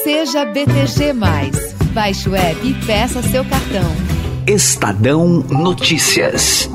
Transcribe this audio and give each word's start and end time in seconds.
Seja 0.00 0.44
BTG. 0.44 1.12
Baixe 1.92 2.28
o 2.28 2.34
app 2.34 2.66
e 2.66 2.74
peça 2.86 3.22
seu 3.22 3.44
cartão. 3.44 3.94
Estadão 4.46 5.44
Notícias. 5.48 6.68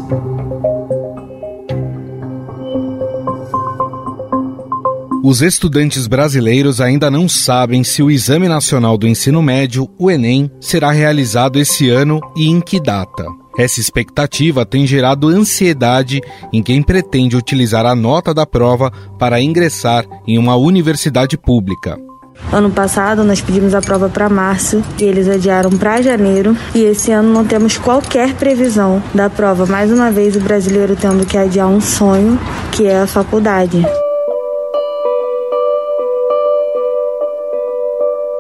Os 5.23 5.41
estudantes 5.41 6.07
brasileiros 6.07 6.79
ainda 6.79 7.11
não 7.11 7.27
sabem 7.27 7.83
se 7.83 8.01
o 8.01 8.09
Exame 8.09 8.47
Nacional 8.47 8.97
do 8.97 9.07
Ensino 9.07 9.41
Médio, 9.41 9.89
o 9.97 10.09
Enem, 10.09 10.49
será 10.61 10.91
realizado 10.91 11.59
esse 11.59 11.89
ano 11.89 12.21
e 12.37 12.47
em 12.47 12.61
que 12.61 12.79
data. 12.79 13.25
Essa 13.57 13.81
expectativa 13.81 14.65
tem 14.65 14.87
gerado 14.87 15.27
ansiedade 15.27 16.21
em 16.53 16.63
quem 16.63 16.81
pretende 16.81 17.35
utilizar 17.35 17.85
a 17.85 17.95
nota 17.95 18.33
da 18.33 18.45
prova 18.45 18.91
para 19.19 19.41
ingressar 19.41 20.05
em 20.27 20.37
uma 20.37 20.55
universidade 20.55 21.37
pública. 21.37 22.06
Ano 22.51 22.71
passado 22.71 23.23
nós 23.23 23.41
pedimos 23.41 23.75
a 23.75 23.81
prova 23.81 24.09
para 24.09 24.29
março 24.29 24.81
e 24.97 25.03
eles 25.03 25.27
adiaram 25.27 25.71
para 25.71 26.01
janeiro 26.01 26.55
e 26.73 26.83
esse 26.83 27.11
ano 27.11 27.33
não 27.33 27.45
temos 27.45 27.77
qualquer 27.77 28.33
previsão 28.35 29.03
da 29.13 29.29
prova. 29.29 29.65
Mais 29.65 29.91
uma 29.91 30.11
vez 30.11 30.35
o 30.35 30.39
brasileiro 30.39 30.95
tendo 30.95 31.25
que 31.25 31.37
adiar 31.37 31.67
um 31.67 31.81
sonho 31.81 32.39
que 32.71 32.87
é 32.87 33.01
a 33.01 33.07
faculdade. 33.07 33.85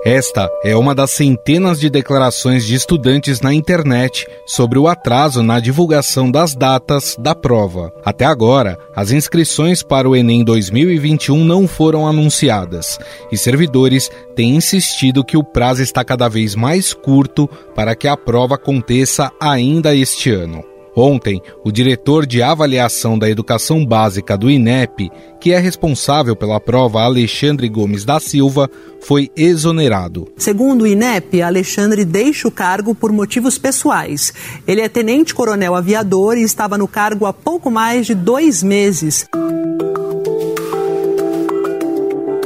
Esta 0.07 0.49
é 0.63 0.73
uma 0.73 0.95
das 0.95 1.11
centenas 1.11 1.81
de 1.81 1.89
declarações 1.89 2.65
de 2.65 2.73
estudantes 2.73 3.41
na 3.41 3.53
internet 3.53 4.25
sobre 4.45 4.79
o 4.79 4.87
atraso 4.87 5.43
na 5.43 5.59
divulgação 5.59 6.31
das 6.31 6.55
datas 6.55 7.17
da 7.19 7.35
prova. 7.35 7.91
Até 8.05 8.23
agora, 8.23 8.79
as 8.95 9.11
inscrições 9.11 9.83
para 9.83 10.07
o 10.07 10.15
Enem 10.15 10.45
2021 10.45 11.43
não 11.43 11.67
foram 11.67 12.07
anunciadas 12.07 12.97
e 13.29 13.37
servidores 13.37 14.09
têm 14.33 14.55
insistido 14.55 15.25
que 15.25 15.35
o 15.35 15.43
prazo 15.43 15.83
está 15.83 16.05
cada 16.05 16.29
vez 16.29 16.55
mais 16.55 16.93
curto 16.93 17.45
para 17.75 17.93
que 17.93 18.07
a 18.07 18.15
prova 18.15 18.55
aconteça 18.55 19.29
ainda 19.41 19.93
este 19.93 20.31
ano. 20.31 20.76
Ontem, 20.99 21.39
o 21.63 21.71
diretor 21.71 22.25
de 22.25 22.41
avaliação 22.41 23.19
da 23.19 23.29
educação 23.29 23.85
básica 23.85 24.35
do 24.35 24.49
INEP, 24.49 25.11
que 25.39 25.53
é 25.53 25.59
responsável 25.59 26.35
pela 26.35 26.59
prova, 26.59 27.03
Alexandre 27.03 27.69
Gomes 27.69 28.03
da 28.03 28.19
Silva, 28.19 28.67
foi 28.99 29.29
exonerado. 29.37 30.27
Segundo 30.37 30.81
o 30.81 30.87
INEP, 30.87 31.39
Alexandre 31.39 32.03
deixa 32.03 32.47
o 32.47 32.51
cargo 32.51 32.95
por 32.95 33.11
motivos 33.11 33.59
pessoais. 33.59 34.33
Ele 34.67 34.81
é 34.81 34.89
tenente-coronel 34.89 35.75
aviador 35.75 36.35
e 36.35 36.41
estava 36.41 36.79
no 36.79 36.87
cargo 36.87 37.27
há 37.27 37.31
pouco 37.31 37.69
mais 37.69 38.07
de 38.07 38.15
dois 38.15 38.63
meses. 38.63 39.27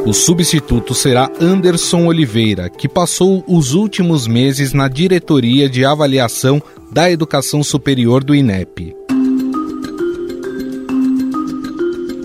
O 0.04 0.14
substituto 0.14 0.96
será 0.96 1.32
Anderson 1.40 2.08
Oliveira, 2.08 2.70
que 2.70 2.90
passou 2.90 3.44
os 3.48 3.74
últimos 3.74 4.26
meses 4.26 4.74
na 4.74 4.88
diretoria 4.88 5.70
de 5.70 5.86
avaliação 5.86 6.62
da 6.92 7.10
Educação 7.12 7.64
Superior 7.64 8.24
do 8.24 8.34
INEP. 8.34 8.96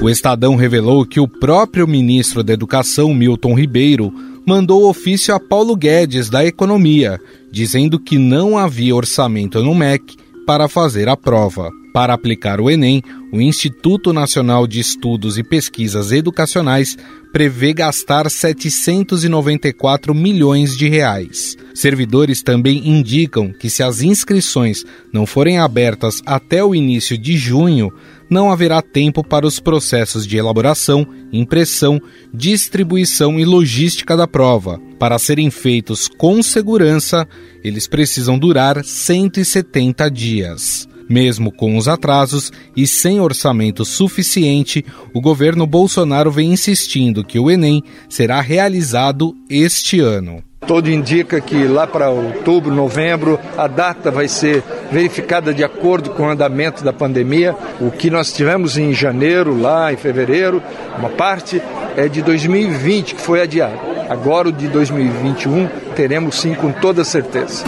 O 0.01 0.09
Estadão 0.09 0.57
revelou 0.57 1.05
que 1.05 1.21
o 1.21 1.29
próprio 1.29 1.87
ministro 1.87 2.43
da 2.43 2.55
Educação, 2.55 3.13
Milton 3.13 3.55
Ribeiro, 3.55 4.13
mandou 4.47 4.89
ofício 4.89 5.35
a 5.35 5.41
Paulo 5.41 5.77
Guedes 5.77 6.31
da 6.31 6.47
Economia, 6.47 7.21
dizendo 7.51 7.99
que 8.01 8.17
não 8.17 8.57
havia 8.57 8.97
orçamento 8.97 9.63
no 9.63 9.75
MEC 9.75 10.17
para 10.47 10.69
fazer 10.69 11.09
a 11.09 11.17
prova. 11.17 11.73
Para 11.93 12.15
aplicar 12.15 12.61
o 12.61 12.71
Enem, 12.71 13.03
o 13.33 13.41
Instituto 13.41 14.13
Nacional 14.13 14.67
de 14.67 14.79
Estudos 14.79 15.37
e 15.39 15.43
Pesquisas 15.43 16.13
Educacionais 16.13 16.97
prevê 17.33 17.73
gastar 17.73 18.31
794 18.31 20.15
milhões 20.15 20.77
de 20.77 20.89
reais. 20.89 21.57
Servidores 21.75 22.43
também 22.43 22.89
indicam 22.89 23.53
que 23.53 23.69
se 23.69 23.83
as 23.83 24.03
inscrições 24.03 24.85
não 25.13 25.27
forem 25.27 25.59
abertas 25.59 26.23
até 26.25 26.63
o 26.63 26.75
início 26.75 27.19
de 27.19 27.37
junho, 27.37 27.93
não 28.29 28.51
haverá 28.51 28.83
tempo 28.83 29.23
para 29.23 29.47
os 29.47 29.61
processos 29.61 30.27
de 30.27 30.37
elaboração, 30.37 31.07
impressão, 31.33 32.01
distribuição 32.33 33.39
e 33.39 33.45
logística 33.45 34.17
da 34.17 34.27
prova. 34.27 34.81
Para 34.99 35.19
serem 35.19 35.51
feitos 35.51 36.09
com 36.09 36.43
segurança, 36.43 37.27
eles 37.63 37.87
precisam 37.87 38.39
durar 38.39 38.85
170 38.85 40.11
dias. 40.11 40.89
Mesmo 41.09 41.53
com 41.53 41.77
os 41.77 41.87
atrasos 41.87 42.53
e 42.77 42.87
sem 42.87 43.21
orçamento 43.21 43.85
suficiente, 43.85 44.85
o 45.15 45.21
governo 45.21 45.67
Bolsonaro 45.67 46.33
vem 46.33 46.53
insistindo 46.53 47.25
que 47.25 47.39
o 47.39 47.51
Enem 47.51 47.83
será 48.09 48.41
realizado 48.41 49.37
este 49.49 50.01
ano. 50.01 50.43
Todo 50.65 50.91
indica 50.91 51.41
que 51.41 51.65
lá 51.65 51.87
para 51.87 52.11
outubro, 52.11 52.75
novembro, 52.75 53.39
a 53.57 53.67
data 53.67 54.11
vai 54.11 54.27
ser 54.27 54.63
verificada 54.91 55.53
de 55.53 55.63
acordo 55.63 56.11
com 56.11 56.25
o 56.25 56.31
andamento 56.31 56.83
da 56.83 56.93
pandemia. 56.93 57.55
O 57.81 57.91
que 57.91 58.11
nós 58.11 58.33
tivemos 58.33 58.77
em 58.77 58.93
janeiro, 58.93 59.61
lá 59.61 59.93
em 59.93 59.97
fevereiro, 59.97 60.63
uma 60.99 61.11
parte 61.11 61.61
é 61.97 62.09
de 62.09 62.23
2020 62.23 63.15
que 63.15 63.21
foi 63.21 63.43
adiado. 63.43 63.79
Agora 64.09 64.49
o 64.49 64.53
de 64.53 64.69
2021 64.69 65.69
teremos 65.95 66.37
sim 66.37 66.55
com 66.55 66.73
toda 66.73 67.05
certeza. 67.05 67.65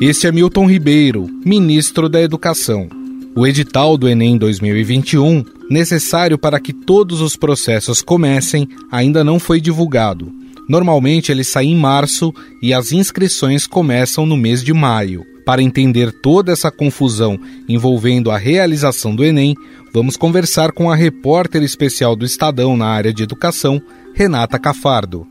Este 0.00 0.26
é 0.26 0.32
Milton 0.32 0.66
Ribeiro, 0.66 1.28
ministro 1.44 2.08
da 2.08 2.20
Educação. 2.20 2.88
O 3.36 3.46
edital 3.46 3.96
do 3.96 4.08
Enem 4.08 4.36
2021, 4.36 5.44
necessário 5.72 6.38
para 6.38 6.60
que 6.60 6.72
todos 6.72 7.20
os 7.20 7.34
processos 7.34 8.02
comecem, 8.02 8.68
ainda 8.90 9.24
não 9.24 9.40
foi 9.40 9.60
divulgado. 9.60 10.32
Normalmente 10.68 11.32
ele 11.32 11.42
sai 11.42 11.64
em 11.64 11.76
março 11.76 12.32
e 12.62 12.72
as 12.72 12.92
inscrições 12.92 13.66
começam 13.66 14.24
no 14.24 14.36
mês 14.36 14.62
de 14.62 14.72
maio. 14.72 15.24
Para 15.44 15.60
entender 15.60 16.12
toda 16.12 16.52
essa 16.52 16.70
confusão 16.70 17.36
envolvendo 17.68 18.30
a 18.30 18.38
realização 18.38 19.16
do 19.16 19.24
Enem, 19.24 19.56
vamos 19.92 20.16
conversar 20.16 20.70
com 20.70 20.88
a 20.88 20.94
repórter 20.94 21.62
especial 21.62 22.14
do 22.14 22.24
Estadão 22.24 22.76
na 22.76 22.86
área 22.86 23.12
de 23.12 23.24
educação, 23.24 23.82
Renata 24.14 24.58
Cafardo. 24.58 25.26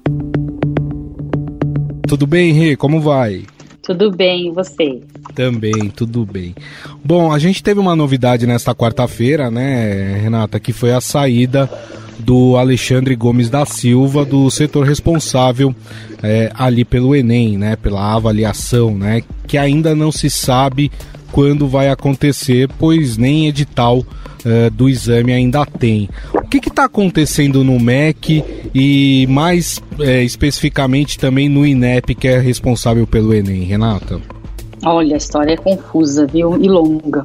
Tudo 2.08 2.28
bem, 2.28 2.52
Rê? 2.52 2.75
Como 2.75 3.00
vai? 3.00 3.46
Tudo 3.81 4.11
bem, 4.11 4.47
e 4.47 4.51
você? 4.51 5.01
Também, 5.33 5.89
tudo 5.95 6.25
bem. 6.25 6.55
Bom, 7.03 7.31
a 7.31 7.39
gente 7.39 7.63
teve 7.63 7.79
uma 7.79 7.95
novidade 7.95 8.45
nesta 8.45 8.75
quarta-feira, 8.75 9.49
né, 9.49 10.19
Renata, 10.21 10.59
que 10.59 10.71
foi 10.71 10.93
a 10.93 11.01
saída 11.01 11.69
do 12.19 12.55
Alexandre 12.57 13.15
Gomes 13.15 13.49
da 13.49 13.65
Silva, 13.65 14.23
do 14.23 14.49
setor 14.51 14.85
responsável 14.85 15.73
é, 16.21 16.51
ali 16.53 16.85
pelo 16.85 17.15
Enem, 17.15 17.57
né, 17.57 17.75
pela 17.75 18.13
avaliação, 18.13 18.95
né, 18.95 19.23
que 19.47 19.57
ainda 19.57 19.95
não 19.95 20.11
se 20.11 20.29
sabe 20.29 20.91
quando 21.31 21.67
vai 21.67 21.89
acontecer, 21.89 22.69
pois 22.77 23.17
nem 23.17 23.47
edital 23.47 23.99
uh, 23.99 24.69
do 24.71 24.89
exame 24.89 25.31
ainda 25.31 25.65
tem. 25.65 26.09
O 26.51 26.59
que 26.59 26.67
está 26.67 26.84
acontecendo 26.84 27.63
no 27.63 27.79
MEC 27.79 28.44
e 28.75 29.25
mais 29.28 29.81
é, 30.01 30.22
especificamente 30.22 31.17
também 31.17 31.47
no 31.47 31.66
INEP, 31.66 32.13
que 32.13 32.28
é 32.28 32.39
responsável 32.39 33.07
pelo 33.07 33.34
Enem, 33.34 33.63
Renata? 33.63 34.22
Olha, 34.84 35.13
a 35.13 35.17
história 35.17 35.53
é 35.53 35.56
confusa, 35.56 36.28
viu? 36.28 36.61
E 36.61 36.67
longa. 36.67 37.23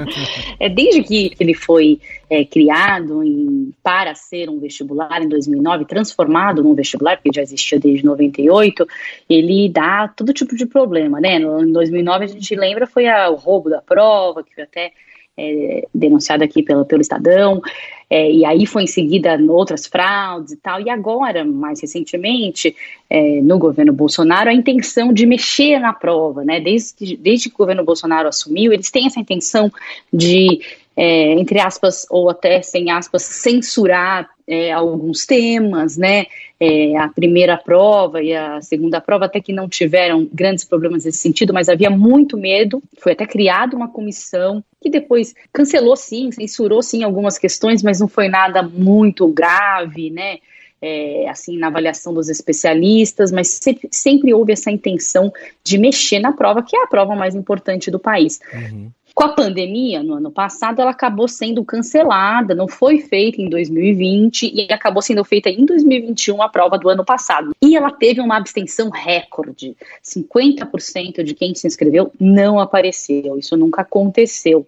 é 0.58 0.70
desde 0.70 1.02
que 1.02 1.32
ele 1.38 1.52
foi 1.52 2.00
é, 2.30 2.42
criado 2.42 3.22
em, 3.22 3.70
para 3.82 4.14
ser 4.14 4.48
um 4.48 4.58
vestibular 4.58 5.20
em 5.20 5.28
2009, 5.28 5.84
transformado 5.84 6.62
num 6.62 6.74
vestibular, 6.74 7.18
porque 7.18 7.36
já 7.36 7.42
existia 7.42 7.78
desde 7.78 8.02
98, 8.02 8.86
ele 9.28 9.68
dá 9.68 10.08
todo 10.08 10.32
tipo 10.32 10.56
de 10.56 10.64
problema, 10.64 11.20
né? 11.20 11.36
Em 11.36 11.70
2009 11.70 12.24
a 12.24 12.28
gente 12.28 12.56
lembra 12.56 12.86
foi 12.86 13.08
a, 13.08 13.28
o 13.28 13.34
roubo 13.34 13.68
da 13.68 13.82
prova, 13.82 14.42
que 14.42 14.58
até 14.58 14.90
é, 15.36 15.86
denunciado 15.94 16.44
aqui 16.44 16.62
pelo, 16.62 16.86
Estadão, 17.00 17.60
é, 18.08 18.30
e 18.30 18.44
aí 18.44 18.66
foi 18.66 18.84
em 18.84 18.86
seguida 18.86 19.38
outras 19.48 19.86
fraudes 19.86 20.52
e 20.52 20.56
tal, 20.56 20.80
e 20.80 20.90
agora, 20.90 21.44
mais 21.44 21.80
recentemente, 21.80 22.74
é, 23.08 23.40
no 23.40 23.58
governo 23.58 23.92
Bolsonaro, 23.92 24.50
a 24.50 24.54
intenção 24.54 25.12
de 25.12 25.26
mexer 25.26 25.78
na 25.78 25.92
prova, 25.92 26.44
né, 26.44 26.60
desde, 26.60 27.16
desde 27.16 27.48
que 27.48 27.54
o 27.54 27.58
governo 27.58 27.84
Bolsonaro 27.84 28.28
assumiu, 28.28 28.72
eles 28.72 28.90
têm 28.90 29.06
essa 29.06 29.20
intenção 29.20 29.72
de, 30.12 30.60
é, 30.96 31.32
entre 31.32 31.60
aspas, 31.60 32.06
ou 32.10 32.30
até 32.30 32.62
sem 32.62 32.90
aspas, 32.90 33.22
censurar 33.22 34.33
é, 34.46 34.72
alguns 34.72 35.24
temas, 35.24 35.96
né, 35.96 36.26
é, 36.60 36.96
a 36.96 37.08
primeira 37.08 37.56
prova 37.56 38.22
e 38.22 38.34
a 38.34 38.60
segunda 38.60 39.00
prova 39.00 39.24
até 39.24 39.40
que 39.40 39.52
não 39.52 39.68
tiveram 39.68 40.28
grandes 40.32 40.64
problemas 40.64 41.04
nesse 41.04 41.18
sentido, 41.18 41.52
mas 41.52 41.68
havia 41.68 41.90
muito 41.90 42.36
medo. 42.36 42.82
Foi 42.98 43.12
até 43.12 43.26
criada 43.26 43.76
uma 43.76 43.88
comissão 43.88 44.62
que 44.80 44.90
depois 44.90 45.34
cancelou 45.52 45.96
sim, 45.96 46.30
censurou 46.30 46.82
sim 46.82 47.02
algumas 47.02 47.38
questões, 47.38 47.82
mas 47.82 48.00
não 48.00 48.08
foi 48.08 48.28
nada 48.28 48.62
muito 48.62 49.26
grave, 49.28 50.10
né? 50.10 50.38
É, 50.80 51.26
assim, 51.30 51.56
na 51.56 51.68
avaliação 51.68 52.12
dos 52.12 52.28
especialistas, 52.28 53.32
mas 53.32 53.48
sempre, 53.48 53.88
sempre, 53.90 54.34
houve 54.34 54.52
essa 54.52 54.70
intenção 54.70 55.32
de 55.62 55.78
mexer 55.78 56.18
na 56.18 56.30
prova, 56.30 56.62
que 56.62 56.76
é 56.76 56.82
a 56.82 56.86
prova 56.86 57.14
mais 57.14 57.34
importante 57.34 57.90
do 57.90 57.98
país. 57.98 58.38
Uhum. 58.52 58.90
Com 59.14 59.22
a 59.22 59.28
pandemia, 59.28 60.02
no 60.02 60.14
ano 60.14 60.28
passado, 60.28 60.82
ela 60.82 60.90
acabou 60.90 61.28
sendo 61.28 61.64
cancelada, 61.64 62.52
não 62.52 62.66
foi 62.66 62.98
feita 62.98 63.40
em 63.40 63.48
2020 63.48 64.52
e 64.52 64.72
acabou 64.72 65.00
sendo 65.00 65.22
feita 65.24 65.48
em 65.48 65.64
2021 65.64 66.42
a 66.42 66.48
prova 66.48 66.76
do 66.76 66.88
ano 66.88 67.04
passado. 67.04 67.54
E 67.62 67.76
ela 67.76 67.92
teve 67.92 68.20
uma 68.20 68.36
abstenção 68.36 68.90
recorde. 68.90 69.76
50% 70.02 71.22
de 71.22 71.32
quem 71.32 71.54
se 71.54 71.64
inscreveu 71.64 72.10
não 72.18 72.58
apareceu. 72.58 73.38
Isso 73.38 73.56
nunca 73.56 73.82
aconteceu. 73.82 74.66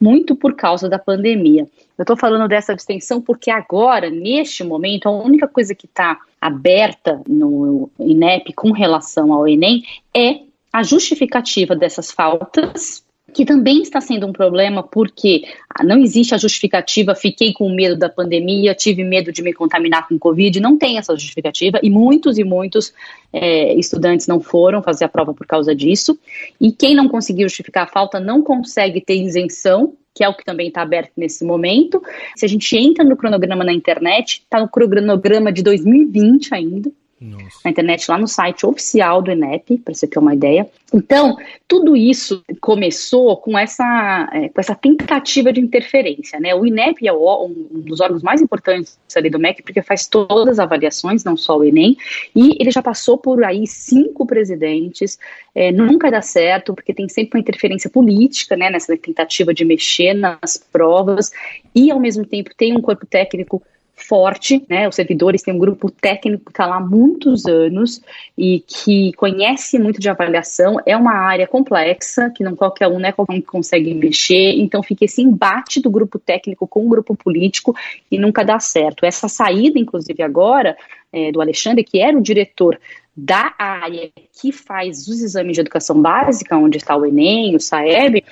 Muito 0.00 0.36
por 0.36 0.54
causa 0.54 0.88
da 0.88 0.98
pandemia. 0.98 1.66
Eu 1.98 2.02
estou 2.04 2.16
falando 2.16 2.46
dessa 2.46 2.72
abstenção 2.72 3.20
porque 3.20 3.50
agora, 3.50 4.08
neste 4.08 4.62
momento, 4.62 5.08
a 5.08 5.10
única 5.10 5.48
coisa 5.48 5.74
que 5.74 5.86
está 5.86 6.20
aberta 6.40 7.20
no 7.26 7.90
INEP 7.98 8.52
com 8.52 8.70
relação 8.70 9.32
ao 9.32 9.48
Enem 9.48 9.82
é 10.14 10.42
a 10.72 10.84
justificativa 10.84 11.74
dessas 11.74 12.12
faltas 12.12 13.02
que 13.32 13.44
também 13.44 13.82
está 13.82 14.00
sendo 14.00 14.26
um 14.26 14.32
problema 14.32 14.82
porque 14.82 15.44
não 15.84 15.98
existe 15.98 16.34
a 16.34 16.38
justificativa, 16.38 17.14
fiquei 17.14 17.52
com 17.52 17.68
medo 17.70 17.96
da 17.96 18.08
pandemia, 18.08 18.74
tive 18.74 19.04
medo 19.04 19.30
de 19.30 19.42
me 19.42 19.52
contaminar 19.52 20.08
com 20.08 20.18
Covid, 20.18 20.60
não 20.60 20.78
tem 20.78 20.98
essa 20.98 21.14
justificativa 21.14 21.78
e 21.82 21.90
muitos 21.90 22.38
e 22.38 22.44
muitos 22.44 22.92
é, 23.32 23.74
estudantes 23.74 24.26
não 24.26 24.40
foram 24.40 24.82
fazer 24.82 25.04
a 25.04 25.08
prova 25.08 25.34
por 25.34 25.46
causa 25.46 25.74
disso. 25.74 26.18
E 26.60 26.72
quem 26.72 26.94
não 26.94 27.08
conseguiu 27.08 27.48
justificar 27.48 27.84
a 27.84 27.90
falta 27.90 28.18
não 28.18 28.42
consegue 28.42 29.00
ter 29.00 29.14
isenção, 29.14 29.94
que 30.14 30.24
é 30.24 30.28
o 30.28 30.34
que 30.34 30.44
também 30.44 30.68
está 30.68 30.82
aberto 30.82 31.12
nesse 31.16 31.44
momento. 31.44 32.02
Se 32.34 32.44
a 32.44 32.48
gente 32.48 32.76
entra 32.76 33.04
no 33.04 33.16
cronograma 33.16 33.62
na 33.62 33.72
internet, 33.72 34.42
está 34.42 34.58
no 34.58 34.68
cronograma 34.68 35.52
de 35.52 35.62
2020 35.62 36.54
ainda. 36.54 36.90
Nossa. 37.20 37.60
na 37.64 37.70
internet, 37.72 38.08
lá 38.08 38.16
no 38.16 38.28
site 38.28 38.64
oficial 38.64 39.20
do 39.20 39.32
INEP, 39.32 39.78
para 39.78 39.92
você 39.92 40.06
ter 40.06 40.20
uma 40.20 40.34
ideia. 40.34 40.68
Então, 40.94 41.36
tudo 41.66 41.96
isso 41.96 42.44
começou 42.60 43.36
com 43.36 43.58
essa, 43.58 44.28
é, 44.32 44.48
com 44.48 44.60
essa 44.60 44.74
tentativa 44.74 45.52
de 45.52 45.60
interferência. 45.60 46.38
Né? 46.38 46.54
O 46.54 46.64
INEP 46.64 47.06
é 47.08 47.12
o, 47.12 47.46
um 47.46 47.80
dos 47.80 48.00
órgãos 48.00 48.22
mais 48.22 48.40
importantes 48.40 48.98
ali 49.16 49.28
do 49.28 49.38
MEC, 49.38 49.62
porque 49.62 49.82
faz 49.82 50.06
todas 50.06 50.48
as 50.48 50.58
avaliações, 50.60 51.24
não 51.24 51.36
só 51.36 51.58
o 51.58 51.64
Enem, 51.64 51.96
e 52.36 52.56
ele 52.60 52.70
já 52.70 52.82
passou 52.82 53.18
por 53.18 53.42
aí 53.42 53.66
cinco 53.66 54.24
presidentes, 54.24 55.18
é, 55.54 55.72
nunca 55.72 56.10
dá 56.10 56.22
certo, 56.22 56.72
porque 56.72 56.94
tem 56.94 57.08
sempre 57.08 57.36
uma 57.36 57.42
interferência 57.42 57.90
política 57.90 58.56
né, 58.56 58.70
nessa 58.70 58.96
tentativa 58.96 59.52
de 59.52 59.64
mexer 59.64 60.14
nas 60.14 60.56
provas, 60.56 61.32
e 61.74 61.90
ao 61.90 61.98
mesmo 61.98 62.24
tempo 62.24 62.50
tem 62.56 62.76
um 62.76 62.80
corpo 62.80 63.04
técnico 63.04 63.60
forte, 63.98 64.64
né? 64.68 64.88
Os 64.88 64.94
servidores 64.94 65.42
têm 65.42 65.54
um 65.54 65.58
grupo 65.58 65.90
técnico 65.90 66.46
que 66.46 66.50
está 66.50 66.66
lá 66.66 66.76
há 66.76 66.80
muitos 66.80 67.46
anos 67.46 68.00
e 68.36 68.60
que 68.60 69.12
conhece 69.14 69.78
muito 69.78 70.00
de 70.00 70.08
avaliação. 70.08 70.76
É 70.86 70.96
uma 70.96 71.12
área 71.12 71.46
complexa, 71.46 72.30
que 72.30 72.44
não 72.44 72.54
qualquer 72.54 72.88
um, 72.88 72.98
né? 72.98 73.12
Qualquer 73.12 73.34
um 73.34 73.40
consegue 73.40 73.92
mexer. 73.94 74.52
Então 74.58 74.82
fica 74.82 75.04
esse 75.04 75.20
embate 75.20 75.80
do 75.80 75.90
grupo 75.90 76.18
técnico 76.18 76.66
com 76.66 76.86
o 76.86 76.88
grupo 76.88 77.16
político 77.16 77.74
e 78.10 78.18
nunca 78.18 78.44
dá 78.44 78.58
certo. 78.58 79.04
Essa 79.04 79.28
saída, 79.28 79.78
inclusive 79.78 80.22
agora, 80.22 80.76
é, 81.12 81.32
do 81.32 81.40
Alexandre, 81.40 81.84
que 81.84 82.00
era 82.00 82.16
o 82.16 82.22
diretor 82.22 82.78
da 83.16 83.52
área 83.58 84.10
que 84.40 84.52
faz 84.52 85.08
os 85.08 85.20
exames 85.20 85.54
de 85.54 85.60
educação 85.60 86.00
básica, 86.00 86.56
onde 86.56 86.76
está 86.76 86.96
o 86.96 87.04
Enem, 87.04 87.56
o 87.56 87.60
SAEB, 87.60 88.22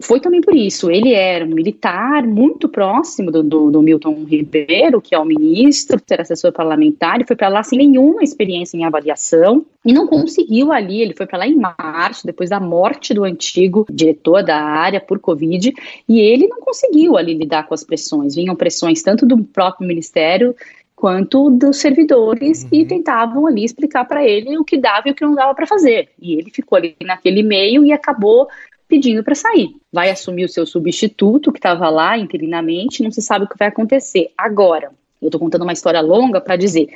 foi 0.00 0.20
também 0.20 0.40
por 0.40 0.54
isso. 0.54 0.90
Ele 0.90 1.12
era 1.12 1.44
um 1.44 1.48
militar 1.48 2.26
muito 2.26 2.68
próximo 2.68 3.30
do, 3.30 3.42
do, 3.42 3.70
do 3.70 3.82
Milton 3.82 4.24
Ribeiro, 4.24 5.00
que 5.00 5.14
é 5.14 5.18
o 5.18 5.24
ministro, 5.24 6.00
ser 6.06 6.20
assessor 6.20 6.52
parlamentar, 6.52 7.20
e 7.20 7.26
foi 7.26 7.36
para 7.36 7.48
lá 7.48 7.62
sem 7.62 7.78
nenhuma 7.78 8.22
experiência 8.22 8.76
em 8.76 8.84
avaliação 8.84 9.64
e 9.84 9.92
não 9.92 10.06
conseguiu 10.06 10.72
ali. 10.72 11.00
Ele 11.00 11.14
foi 11.14 11.26
para 11.26 11.38
lá 11.38 11.46
em 11.46 11.56
março, 11.56 12.26
depois 12.26 12.50
da 12.50 12.60
morte 12.60 13.14
do 13.14 13.24
antigo 13.24 13.86
diretor 13.90 14.42
da 14.42 14.56
área 14.56 15.00
por 15.00 15.18
Covid, 15.18 15.72
e 16.08 16.20
ele 16.20 16.46
não 16.46 16.60
conseguiu 16.60 17.16
ali 17.16 17.34
lidar 17.34 17.66
com 17.66 17.74
as 17.74 17.84
pressões. 17.84 18.34
Vinham 18.34 18.56
pressões 18.56 19.02
tanto 19.02 19.26
do 19.26 19.42
próprio 19.44 19.86
ministério 19.86 20.54
quanto 20.98 21.48
dos 21.50 21.76
servidores 21.76 22.64
uhum. 22.64 22.70
que 22.70 22.84
tentavam 22.84 23.46
ali 23.46 23.64
explicar 23.64 24.04
para 24.04 24.24
ele 24.24 24.58
o 24.58 24.64
que 24.64 24.76
dava 24.76 25.08
e 25.08 25.12
o 25.12 25.14
que 25.14 25.24
não 25.24 25.34
dava 25.34 25.54
para 25.54 25.66
fazer. 25.66 26.08
E 26.20 26.34
ele 26.34 26.50
ficou 26.50 26.76
ali 26.76 26.96
naquele 27.00 27.42
meio 27.42 27.84
e 27.84 27.92
acabou 27.92 28.48
pedindo 28.88 29.22
para 29.22 29.34
sair. 29.34 29.70
Vai 29.92 30.10
assumir 30.10 30.44
o 30.44 30.48
seu 30.48 30.66
substituto 30.66 31.52
que 31.52 31.58
estava 31.58 31.88
lá 31.90 32.18
interinamente, 32.18 33.02
não 33.02 33.10
se 33.10 33.22
sabe 33.22 33.44
o 33.44 33.48
que 33.48 33.58
vai 33.58 33.68
acontecer. 33.68 34.30
Agora, 34.36 34.90
eu 35.20 35.28
estou 35.28 35.40
contando 35.40 35.62
uma 35.62 35.72
história 35.72 36.00
longa 36.00 36.40
para 36.40 36.56
dizer 36.56 36.88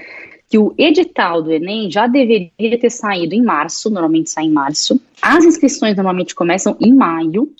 que 0.49 0.59
o 0.59 0.75
edital 0.77 1.43
do 1.43 1.50
Enem 1.50 1.91
já 1.91 2.06
deveria 2.06 2.79
ter 2.79 2.91
saído 2.91 3.35
em 3.35 3.43
março, 3.43 3.89
normalmente 3.89 4.31
sai 4.31 4.44
em 4.44 4.50
março. 4.50 5.00
As 5.21 5.44
inscrições 5.44 5.97
normalmente 5.97 6.35
começam 6.35 6.77
em 6.81 6.93
maio. 6.93 7.50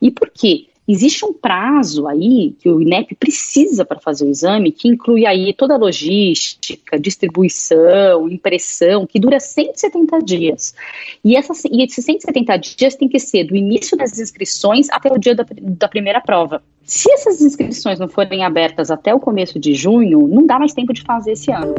E 0.00 0.10
por 0.10 0.30
quê? 0.30 0.67
Existe 0.90 1.22
um 1.22 1.34
prazo 1.34 2.08
aí 2.08 2.56
que 2.58 2.66
o 2.66 2.80
INEP 2.80 3.14
precisa 3.14 3.84
para 3.84 4.00
fazer 4.00 4.24
o 4.24 4.30
exame, 4.30 4.72
que 4.72 4.88
inclui 4.88 5.26
aí 5.26 5.52
toda 5.52 5.74
a 5.74 5.76
logística, 5.76 6.98
distribuição, 6.98 8.26
impressão, 8.26 9.06
que 9.06 9.20
dura 9.20 9.38
170 9.38 10.18
dias. 10.20 10.74
E, 11.22 11.36
essa, 11.36 11.52
e 11.70 11.84
esses 11.84 12.02
170 12.02 12.56
dias 12.56 12.96
tem 12.96 13.06
que 13.06 13.18
ser 13.18 13.44
do 13.44 13.54
início 13.54 13.98
das 13.98 14.18
inscrições 14.18 14.88
até 14.90 15.12
o 15.12 15.18
dia 15.18 15.34
da, 15.34 15.44
da 15.60 15.88
primeira 15.88 16.22
prova. 16.22 16.62
Se 16.84 17.12
essas 17.12 17.42
inscrições 17.42 17.98
não 17.98 18.08
forem 18.08 18.42
abertas 18.42 18.90
até 18.90 19.14
o 19.14 19.20
começo 19.20 19.60
de 19.60 19.74
junho, 19.74 20.26
não 20.26 20.46
dá 20.46 20.58
mais 20.58 20.72
tempo 20.72 20.94
de 20.94 21.02
fazer 21.02 21.32
esse 21.32 21.52
ano. 21.52 21.74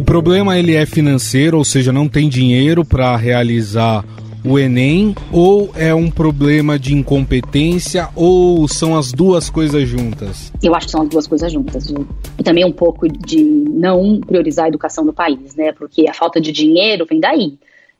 O 0.00 0.04
problema 0.04 0.58
ele 0.58 0.74
é 0.74 0.86
financeiro, 0.86 1.58
ou 1.58 1.64
seja, 1.64 1.92
não 1.92 2.08
tem 2.08 2.28
dinheiro 2.28 2.84
para 2.86 3.14
realizar 3.16 4.02
o 4.44 4.58
Enem 4.58 5.14
ou 5.32 5.70
é 5.74 5.94
um 5.94 6.10
problema 6.10 6.78
de 6.78 6.94
incompetência 6.94 8.08
ou 8.14 8.68
são 8.68 8.96
as 8.96 9.10
duas 9.10 9.48
coisas 9.48 9.88
juntas? 9.88 10.52
Eu 10.62 10.74
acho 10.74 10.86
que 10.86 10.92
são 10.92 11.02
as 11.02 11.08
duas 11.08 11.26
coisas 11.26 11.50
juntas. 11.50 11.92
E 12.38 12.42
também 12.42 12.64
um 12.64 12.72
pouco 12.72 13.08
de 13.08 13.42
não 13.42 14.20
priorizar 14.20 14.66
a 14.66 14.68
educação 14.68 15.06
do 15.06 15.12
país, 15.12 15.54
né? 15.54 15.72
Porque 15.72 16.06
a 16.08 16.12
falta 16.12 16.40
de 16.40 16.52
dinheiro 16.52 17.06
vem 17.08 17.20
daí. 17.20 17.54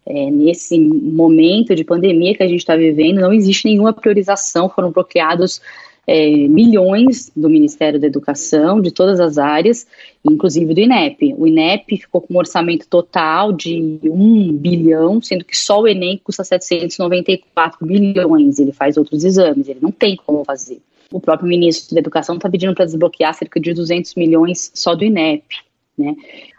É, 0.07 0.31
nesse 0.31 0.79
momento 0.79 1.75
de 1.75 1.83
pandemia 1.83 2.35
que 2.35 2.43
a 2.43 2.47
gente 2.47 2.59
está 2.59 2.77
vivendo, 2.77 3.23
não 3.23 3.33
existe 3.33 3.67
nenhuma 3.67 3.91
priorização, 3.91 4.69
foram 4.69 4.91
bloqueados 4.91 5.63
é, 6.07 6.49
milhões 6.49 7.31
do 7.35 7.49
Ministério 7.49 7.99
da 7.99 8.07
Educação, 8.07 8.81
de 8.81 8.91
todas 8.91 9.21
as 9.21 9.39
áreas, 9.39 9.87
inclusive 10.25 10.75
do 10.75 10.81
INEP. 10.81 11.35
O 11.39 11.47
INEP 11.47 11.99
ficou 11.99 12.21
com 12.21 12.35
um 12.35 12.39
orçamento 12.39 12.87
total 12.89 13.53
de 13.53 13.99
1 14.03 14.53
bilhão, 14.57 15.21
sendo 15.21 15.45
que 15.45 15.57
só 15.57 15.81
o 15.81 15.89
Enem 15.89 16.21
custa 16.23 16.45
794 16.45 17.87
bilhões. 17.87 18.59
Ele 18.59 18.73
faz 18.73 18.97
outros 18.97 19.25
exames, 19.25 19.69
ele 19.69 19.81
não 19.81 19.91
tem 19.91 20.17
como 20.17 20.45
fazer. 20.45 20.81
O 21.11 21.21
próprio 21.21 21.49
ministro 21.49 21.95
da 21.95 22.01
Educação 22.01 22.37
está 22.37 22.49
pedindo 22.49 22.75
para 22.75 22.85
desbloquear 22.85 23.35
cerca 23.35 23.61
de 23.61 23.73
200 23.73 24.15
milhões 24.15 24.71
só 24.75 24.95
do 24.95 25.05
INEP. 25.05 25.45
Né? 25.97 26.15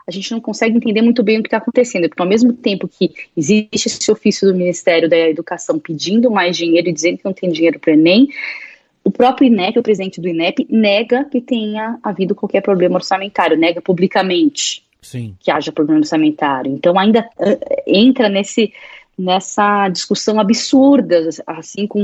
A 0.07 0.11
gente 0.11 0.31
não 0.31 0.39
consegue 0.39 0.77
entender 0.77 1.01
muito 1.01 1.23
bem 1.23 1.39
o 1.39 1.41
que 1.41 1.47
está 1.47 1.57
acontecendo, 1.57 2.07
porque 2.07 2.21
ao 2.21 2.27
mesmo 2.27 2.53
tempo 2.53 2.87
que 2.87 3.11
existe 3.35 3.87
esse 3.87 4.11
ofício 4.11 4.47
do 4.47 4.55
Ministério 4.55 5.09
da 5.09 5.17
Educação 5.17 5.79
pedindo 5.79 6.29
mais 6.29 6.55
dinheiro 6.55 6.87
e 6.87 6.93
dizendo 6.93 7.17
que 7.17 7.25
não 7.25 7.33
tem 7.33 7.49
dinheiro 7.49 7.79
para 7.79 7.91
o 7.91 7.93
Enem, 7.95 8.27
o 9.05 9.11
próprio 9.11 9.45
INEP, 9.45 9.77
o 9.77 9.83
presidente 9.83 10.19
do 10.19 10.27
INEP, 10.27 10.67
nega 10.67 11.23
que 11.25 11.39
tenha 11.39 11.99
havido 12.01 12.33
qualquer 12.33 12.61
problema 12.61 12.95
orçamentário, 12.95 13.55
nega 13.55 13.79
publicamente 13.79 14.83
Sim. 14.99 15.35
que 15.39 15.51
haja 15.51 15.71
problema 15.71 15.99
orçamentário. 15.99 16.71
Então 16.71 16.97
ainda 16.97 17.29
uh, 17.39 17.83
entra 17.85 18.27
nesse 18.27 18.73
nessa 19.17 19.87
discussão 19.87 20.41
absurda, 20.41 21.29
assim, 21.47 21.87
com 21.87 22.03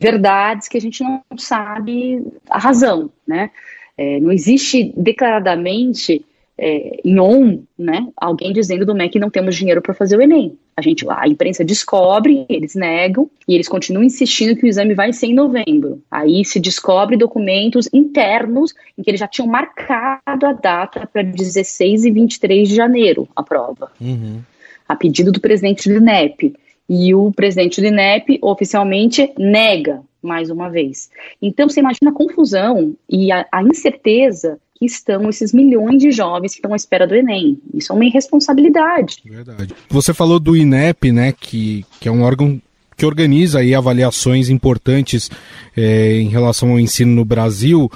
verdades 0.00 0.68
que 0.68 0.78
a 0.78 0.80
gente 0.80 1.02
não 1.02 1.20
sabe 1.36 2.24
a 2.48 2.56
razão, 2.56 3.10
né? 3.26 3.50
É, 3.98 4.20
não 4.20 4.30
existe 4.30 4.94
declaradamente 4.96 6.24
é, 6.62 7.00
em 7.02 7.18
on, 7.18 7.62
né, 7.78 8.06
alguém 8.14 8.52
dizendo 8.52 8.84
do 8.84 8.94
MEC 8.94 9.12
que 9.12 9.18
não 9.18 9.30
temos 9.30 9.56
dinheiro 9.56 9.80
para 9.80 9.94
fazer 9.94 10.18
o 10.18 10.20
Enem. 10.20 10.58
A 10.76 10.82
gente, 10.82 11.06
a 11.08 11.26
imprensa 11.26 11.64
descobre, 11.64 12.44
eles 12.48 12.74
negam 12.74 13.30
e 13.48 13.54
eles 13.54 13.66
continuam 13.66 14.04
insistindo 14.04 14.54
que 14.54 14.66
o 14.66 14.68
exame 14.68 14.94
vai 14.94 15.10
ser 15.12 15.28
em 15.28 15.34
novembro. 15.34 16.02
Aí 16.10 16.44
se 16.44 16.60
descobre 16.60 17.16
documentos 17.16 17.88
internos 17.92 18.74
em 18.96 19.02
que 19.02 19.10
eles 19.10 19.20
já 19.20 19.26
tinham 19.26 19.48
marcado 19.48 20.46
a 20.46 20.52
data 20.52 21.08
para 21.10 21.22
16 21.22 22.04
e 22.04 22.10
23 22.10 22.68
de 22.68 22.74
janeiro 22.74 23.26
a 23.34 23.42
prova, 23.42 23.90
uhum. 23.98 24.40
a 24.86 24.94
pedido 24.94 25.32
do 25.32 25.40
presidente 25.40 25.88
do 25.88 25.96
INEP. 25.96 26.54
E 26.88 27.14
o 27.14 27.32
presidente 27.32 27.80
do 27.80 27.86
INEP 27.86 28.38
oficialmente 28.42 29.32
nega 29.38 30.02
mais 30.22 30.50
uma 30.50 30.68
vez. 30.68 31.10
Então 31.40 31.68
você 31.68 31.80
imagina 31.80 32.10
a 32.10 32.14
confusão 32.14 32.94
e 33.08 33.32
a, 33.32 33.46
a 33.50 33.62
incerteza 33.62 34.58
que 34.80 34.86
estão 34.86 35.28
esses 35.28 35.52
milhões 35.52 35.98
de 35.98 36.10
jovens 36.10 36.52
que 36.52 36.58
estão 36.58 36.72
à 36.72 36.76
espera 36.76 37.06
do 37.06 37.14
Enem. 37.14 37.60
Isso 37.74 37.92
é 37.92 37.94
uma 37.94 38.04
irresponsabilidade. 38.06 39.18
Verdade. 39.22 39.74
Você 39.90 40.14
falou 40.14 40.40
do 40.40 40.56
INEP, 40.56 41.12
né, 41.12 41.34
que, 41.38 41.84
que 42.00 42.08
é 42.08 42.10
um 42.12 42.22
órgão 42.22 42.60
que 42.96 43.04
organiza 43.04 43.58
aí 43.58 43.74
avaliações 43.74 44.48
importantes 44.48 45.30
é, 45.76 46.14
em 46.14 46.28
relação 46.28 46.70
ao 46.70 46.80
ensino 46.80 47.14
no 47.14 47.24
Brasil. 47.26 47.90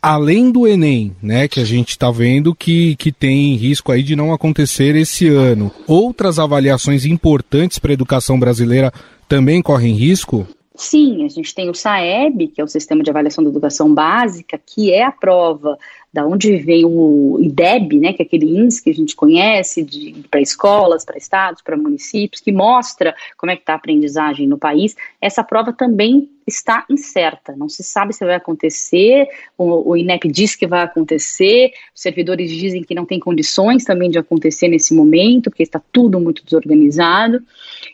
além 0.00 0.52
do 0.52 0.68
Enem, 0.68 1.14
né, 1.20 1.48
que 1.48 1.58
a 1.58 1.64
gente 1.64 1.90
está 1.90 2.10
vendo 2.12 2.54
que, 2.54 2.94
que 2.94 3.10
tem 3.10 3.56
risco 3.56 3.90
aí 3.90 4.02
de 4.02 4.14
não 4.14 4.32
acontecer 4.32 4.94
esse 4.94 5.26
ano, 5.26 5.70
outras 5.86 6.38
avaliações 6.38 7.04
importantes 7.04 7.80
para 7.80 7.90
a 7.90 7.94
educação 7.94 8.38
brasileira 8.38 8.92
também 9.28 9.60
correm 9.60 9.94
risco? 9.94 10.46
Sim, 10.76 11.24
a 11.24 11.28
gente 11.28 11.54
tem 11.54 11.70
o 11.70 11.74
SAEB, 11.74 12.48
que 12.48 12.60
é 12.60 12.64
o 12.64 12.68
Sistema 12.68 13.04
de 13.04 13.10
Avaliação 13.10 13.44
da 13.44 13.50
Educação 13.50 13.94
Básica, 13.94 14.58
que 14.58 14.92
é 14.92 15.04
a 15.04 15.12
prova 15.12 15.78
da 16.14 16.24
onde 16.24 16.56
vem 16.58 16.84
o 16.84 17.40
IDEB, 17.40 17.98
né, 17.98 18.12
que 18.12 18.22
é 18.22 18.24
aquele 18.24 18.46
índice 18.46 18.80
que 18.80 18.88
a 18.88 18.94
gente 18.94 19.16
conhece 19.16 19.84
para 20.30 20.40
escolas, 20.40 21.04
para 21.04 21.18
estados, 21.18 21.60
para 21.60 21.76
municípios, 21.76 22.40
que 22.40 22.52
mostra 22.52 23.16
como 23.36 23.50
é 23.50 23.56
que 23.56 23.62
está 23.62 23.72
a 23.72 23.76
aprendizagem 23.76 24.46
no 24.46 24.56
país. 24.56 24.94
Essa 25.20 25.42
prova 25.42 25.72
também 25.72 26.30
está 26.46 26.84
incerta, 26.90 27.54
não 27.56 27.68
se 27.68 27.82
sabe 27.82 28.12
se 28.12 28.24
vai 28.24 28.34
acontecer, 28.34 29.28
o, 29.56 29.90
o, 29.90 29.96
INEP 29.96 30.28
diz 30.28 30.54
que 30.54 30.66
vai 30.66 30.82
acontecer, 30.82 31.72
os 31.94 32.00
servidores 32.00 32.50
dizem 32.50 32.82
que 32.82 32.94
não 32.94 33.06
tem 33.06 33.18
condições 33.18 33.84
também 33.84 34.10
de 34.10 34.18
acontecer 34.18 34.68
nesse 34.68 34.94
momento, 34.94 35.50
porque 35.50 35.62
está 35.62 35.80
tudo 35.92 36.20
muito 36.20 36.44
desorganizado, 36.44 37.42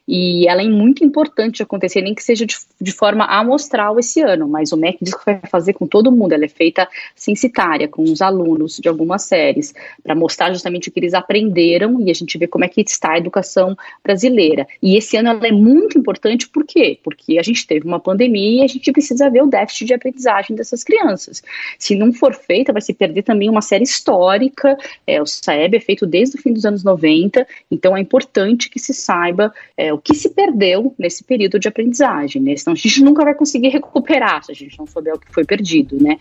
e 0.07 0.49
ela 0.49 0.62
é 0.62 0.69
muito 0.69 1.04
importante 1.04 1.62
acontecer, 1.62 2.02
nem 2.02 2.14
que 2.14 2.23
seja 2.23 2.45
de, 2.45 2.57
de 2.80 2.92
forma 2.92 3.25
amostral 3.25 3.99
esse 3.99 4.21
ano, 4.21 4.49
mas 4.49 4.73
o 4.73 4.76
MEC 4.76 4.99
diz 5.00 5.14
que 5.14 5.25
vai 5.25 5.40
fazer 5.49 5.75
com 5.75 5.87
todo 5.87 6.11
mundo, 6.11 6.33
ela 6.33 6.45
é 6.45 6.49
feita 6.49 6.88
censitária, 7.14 7.87
com 7.87 8.02
os 8.02 8.21
alunos 8.21 8.78
de 8.78 8.88
algumas 8.88 9.23
séries, 9.23 9.73
para 10.02 10.14
mostrar 10.14 10.50
justamente 10.52 10.88
o 10.88 10.92
que 10.92 10.99
eles 10.99 11.14
aprenderam 11.14 12.00
e 12.00 12.11
a 12.11 12.14
gente 12.14 12.37
vê 12.37 12.47
como 12.47 12.64
é 12.64 12.69
que 12.69 12.80
está 12.80 13.12
a 13.12 13.19
educação 13.19 13.76
brasileira. 14.02 14.66
E 14.83 14.97
esse 14.97 15.16
ano 15.16 15.28
ela 15.28 15.47
é 15.47 15.52
muito 15.52 15.99
importante, 15.99 16.49
por 16.49 16.64
quê? 16.64 16.99
Porque 17.02 17.38
a 17.38 17.42
gente 17.42 17.66
teve 17.66 17.87
uma 17.87 18.00
pandemia 18.00 18.40
e 18.41 18.63
a 18.63 18.67
gente 18.67 18.91
precisa 18.93 19.29
ver 19.29 19.43
o 19.43 19.47
déficit 19.47 19.87
de 19.87 19.95
aprendizagem 19.95 20.57
dessas 20.57 20.83
crianças. 20.83 21.43
Se 21.79 21.95
não 21.95 22.13
for 22.13 22.35
feita, 22.35 22.73
vai 22.73 22.83
se 22.83 22.93
perder 22.93 23.23
também 23.23 23.49
uma 23.49 23.61
série 23.61 23.85
histórica. 23.85 24.77
É, 25.07 25.21
o 25.21 25.27
SAEB 25.27 25.77
é 25.77 25.81
feito 25.81 26.07
desde 26.07 26.37
o 26.37 26.43
fim 26.43 26.53
dos 26.53 26.65
anos 26.65 26.83
90, 26.83 27.47
então 27.71 27.97
é 27.97 28.01
importante 28.01 28.71
que 28.71 28.79
se 28.79 28.95
saiba 28.95 29.53
é, 29.77 29.93
o 29.93 29.99
que 29.99 30.15
se 30.15 30.31
perdeu 30.31 30.95
nesse 30.99 31.23
período 31.25 31.59
de 31.59 31.69
aprendizagem, 31.69 32.41
né? 32.41 32.57
Senão 32.57 32.73
a 32.73 32.77
gente 32.77 33.03
nunca 33.03 33.25
vai 33.25 33.35
conseguir 33.35 33.69
recuperar 33.69 34.45
se 34.45 34.53
a 34.53 34.55
gente 34.55 34.79
não 34.79 34.87
souber 34.87 35.15
o 35.15 35.19
que 35.19 35.33
foi 35.33 35.45
perdido, 35.45 36.03
né? 36.03 36.17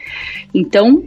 Então, 0.54 1.04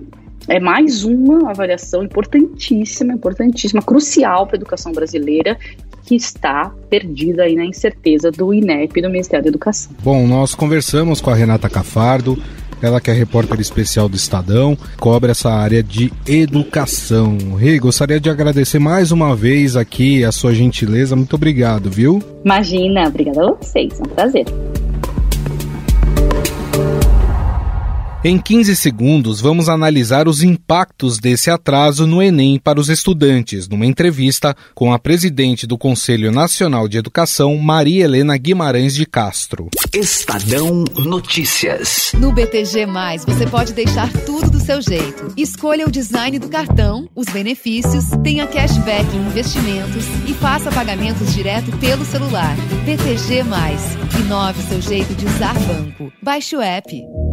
é 0.48 0.58
mais 0.58 1.04
uma 1.04 1.50
avaliação 1.50 2.02
importantíssima, 2.02 3.12
importantíssima, 3.12 3.80
crucial 3.80 4.46
para 4.46 4.56
a 4.56 4.58
educação 4.58 4.92
brasileira 4.92 5.56
que 6.04 6.14
está 6.14 6.72
perdida 6.90 7.44
aí 7.44 7.54
na 7.54 7.64
incerteza 7.64 8.30
do 8.30 8.52
INEP 8.52 9.00
do 9.00 9.08
Ministério 9.08 9.44
da 9.44 9.48
Educação. 9.48 9.92
Bom, 10.02 10.26
nós 10.26 10.54
conversamos 10.54 11.20
com 11.20 11.30
a 11.30 11.34
Renata 11.34 11.68
Cafardo, 11.68 12.36
ela 12.82 13.00
que 13.00 13.10
é 13.10 13.14
repórter 13.14 13.60
especial 13.60 14.08
do 14.08 14.16
Estadão, 14.16 14.76
cobre 14.98 15.30
essa 15.30 15.50
área 15.50 15.82
de 15.82 16.12
educação. 16.26 17.54
Rei, 17.54 17.78
gostaria 17.78 18.18
de 18.18 18.28
agradecer 18.28 18.80
mais 18.80 19.12
uma 19.12 19.36
vez 19.36 19.76
aqui 19.76 20.24
a 20.24 20.32
sua 20.32 20.52
gentileza. 20.52 21.14
Muito 21.14 21.36
obrigado, 21.36 21.88
viu? 21.88 22.20
Imagina, 22.44 23.06
obrigada 23.06 23.42
a 23.42 23.54
vocês, 23.54 24.00
é 24.00 24.02
um 24.02 24.14
prazer. 24.14 24.46
Em 28.24 28.38
15 28.38 28.76
segundos, 28.76 29.40
vamos 29.40 29.68
analisar 29.68 30.28
os 30.28 30.44
impactos 30.44 31.18
desse 31.18 31.50
atraso 31.50 32.06
no 32.06 32.22
Enem 32.22 32.56
para 32.56 32.78
os 32.78 32.88
estudantes, 32.88 33.68
numa 33.68 33.84
entrevista 33.84 34.54
com 34.76 34.92
a 34.92 34.98
presidente 34.98 35.66
do 35.66 35.76
Conselho 35.76 36.30
Nacional 36.30 36.86
de 36.86 36.98
Educação, 36.98 37.56
Maria 37.58 38.04
Helena 38.04 38.36
Guimarães 38.36 38.94
de 38.94 39.06
Castro. 39.06 39.70
Estadão 39.92 40.84
Notícias. 41.04 42.12
No 42.16 42.30
BTG, 42.30 42.86
você 43.26 43.44
pode 43.44 43.72
deixar 43.72 44.08
tudo 44.24 44.50
do 44.50 44.60
seu 44.60 44.80
jeito. 44.80 45.34
Escolha 45.36 45.84
o 45.84 45.90
design 45.90 46.38
do 46.38 46.48
cartão, 46.48 47.08
os 47.16 47.26
benefícios, 47.26 48.04
tenha 48.22 48.46
cashback 48.46 49.16
em 49.16 49.26
investimentos 49.26 50.04
e 50.28 50.34
faça 50.34 50.70
pagamentos 50.70 51.34
direto 51.34 51.76
pelo 51.78 52.04
celular. 52.04 52.54
BTG, 52.84 53.42
inove 54.24 54.62
seu 54.62 54.80
jeito 54.80 55.12
de 55.12 55.26
usar 55.26 55.54
banco. 55.54 56.12
Baixe 56.22 56.54
o 56.54 56.60
app. 56.60 57.31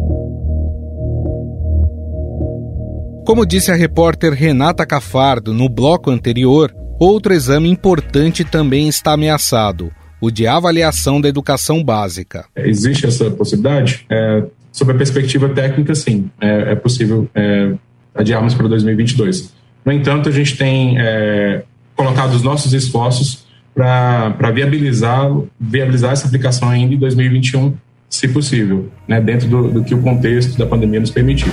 Como 3.30 3.46
disse 3.46 3.70
a 3.70 3.76
repórter 3.76 4.32
Renata 4.32 4.84
Cafardo 4.84 5.54
no 5.54 5.68
bloco 5.68 6.10
anterior, 6.10 6.74
outro 6.98 7.32
exame 7.32 7.70
importante 7.70 8.44
também 8.44 8.88
está 8.88 9.12
ameaçado: 9.12 9.92
o 10.20 10.32
de 10.32 10.48
avaliação 10.48 11.20
da 11.20 11.28
educação 11.28 11.84
básica. 11.84 12.46
Existe 12.56 13.06
essa 13.06 13.30
possibilidade? 13.30 14.04
É, 14.10 14.42
sob 14.72 14.90
a 14.90 14.96
perspectiva 14.96 15.48
técnica, 15.48 15.94
sim, 15.94 16.28
é, 16.40 16.72
é 16.72 16.74
possível 16.74 17.28
é, 17.32 17.72
adiarmos 18.16 18.52
para 18.52 18.66
2022. 18.66 19.54
No 19.84 19.92
entanto, 19.92 20.28
a 20.28 20.32
gente 20.32 20.56
tem 20.56 20.98
é, 20.98 21.62
colocado 21.94 22.34
os 22.34 22.42
nossos 22.42 22.72
esforços 22.72 23.44
para 23.72 24.50
viabilizar, 24.52 25.30
viabilizar 25.60 26.14
essa 26.14 26.26
aplicação 26.26 26.68
ainda 26.68 26.94
em 26.94 26.98
2021, 26.98 27.74
se 28.08 28.26
possível, 28.26 28.90
né, 29.06 29.20
dentro 29.20 29.46
do, 29.46 29.70
do 29.70 29.84
que 29.84 29.94
o 29.94 30.02
contexto 30.02 30.58
da 30.58 30.66
pandemia 30.66 30.98
nos 30.98 31.12
permitir. 31.12 31.52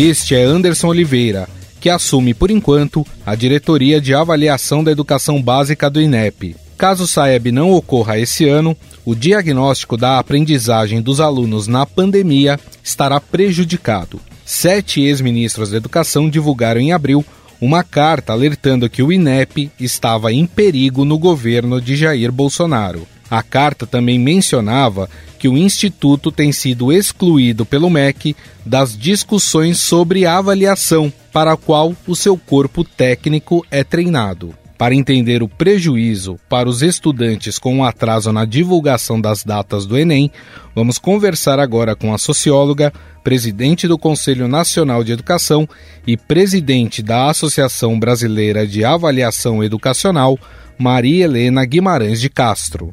Este 0.00 0.36
é 0.36 0.44
Anderson 0.44 0.86
Oliveira, 0.86 1.48
que 1.80 1.90
assume 1.90 2.32
por 2.32 2.52
enquanto 2.52 3.04
a 3.26 3.34
diretoria 3.34 4.00
de 4.00 4.14
avaliação 4.14 4.84
da 4.84 4.92
educação 4.92 5.42
básica 5.42 5.90
do 5.90 6.00
INEP. 6.00 6.54
Caso 6.76 7.02
o 7.02 7.06
SAEB 7.08 7.50
não 7.50 7.72
ocorra 7.72 8.16
esse 8.16 8.48
ano, 8.48 8.76
o 9.04 9.12
diagnóstico 9.12 9.96
da 9.96 10.20
aprendizagem 10.20 11.02
dos 11.02 11.20
alunos 11.20 11.66
na 11.66 11.84
pandemia 11.84 12.60
estará 12.80 13.20
prejudicado. 13.20 14.20
Sete 14.44 15.00
ex-ministros 15.00 15.72
da 15.72 15.78
Educação 15.78 16.30
divulgaram 16.30 16.80
em 16.80 16.92
abril 16.92 17.24
uma 17.60 17.82
carta 17.82 18.32
alertando 18.32 18.88
que 18.88 19.02
o 19.02 19.12
INEP 19.12 19.68
estava 19.80 20.32
em 20.32 20.46
perigo 20.46 21.04
no 21.04 21.18
governo 21.18 21.80
de 21.80 21.96
Jair 21.96 22.30
Bolsonaro. 22.30 23.04
A 23.30 23.42
carta 23.42 23.86
também 23.86 24.18
mencionava 24.18 25.08
que 25.38 25.48
o 25.48 25.56
Instituto 25.56 26.32
tem 26.32 26.50
sido 26.50 26.92
excluído 26.92 27.64
pelo 27.64 27.90
MEC 27.90 28.34
das 28.64 28.96
discussões 28.96 29.78
sobre 29.78 30.26
avaliação, 30.26 31.12
para 31.32 31.52
a 31.52 31.56
qual 31.56 31.94
o 32.06 32.16
seu 32.16 32.36
corpo 32.36 32.82
técnico 32.82 33.64
é 33.70 33.84
treinado. 33.84 34.54
Para 34.78 34.94
entender 34.94 35.42
o 35.42 35.48
prejuízo 35.48 36.38
para 36.48 36.68
os 36.68 36.82
estudantes 36.82 37.58
com 37.58 37.74
o 37.74 37.78
um 37.78 37.84
atraso 37.84 38.32
na 38.32 38.44
divulgação 38.44 39.20
das 39.20 39.42
datas 39.42 39.84
do 39.84 39.98
Enem, 39.98 40.30
vamos 40.72 40.98
conversar 40.98 41.58
agora 41.58 41.96
com 41.96 42.14
a 42.14 42.18
socióloga, 42.18 42.92
presidente 43.24 43.88
do 43.88 43.98
Conselho 43.98 44.46
Nacional 44.46 45.02
de 45.02 45.10
Educação 45.10 45.68
e 46.06 46.16
presidente 46.16 47.02
da 47.02 47.28
Associação 47.28 47.98
Brasileira 47.98 48.64
de 48.64 48.84
Avaliação 48.84 49.64
Educacional, 49.64 50.38
Maria 50.78 51.24
Helena 51.24 51.64
Guimarães 51.64 52.20
de 52.20 52.30
Castro. 52.30 52.92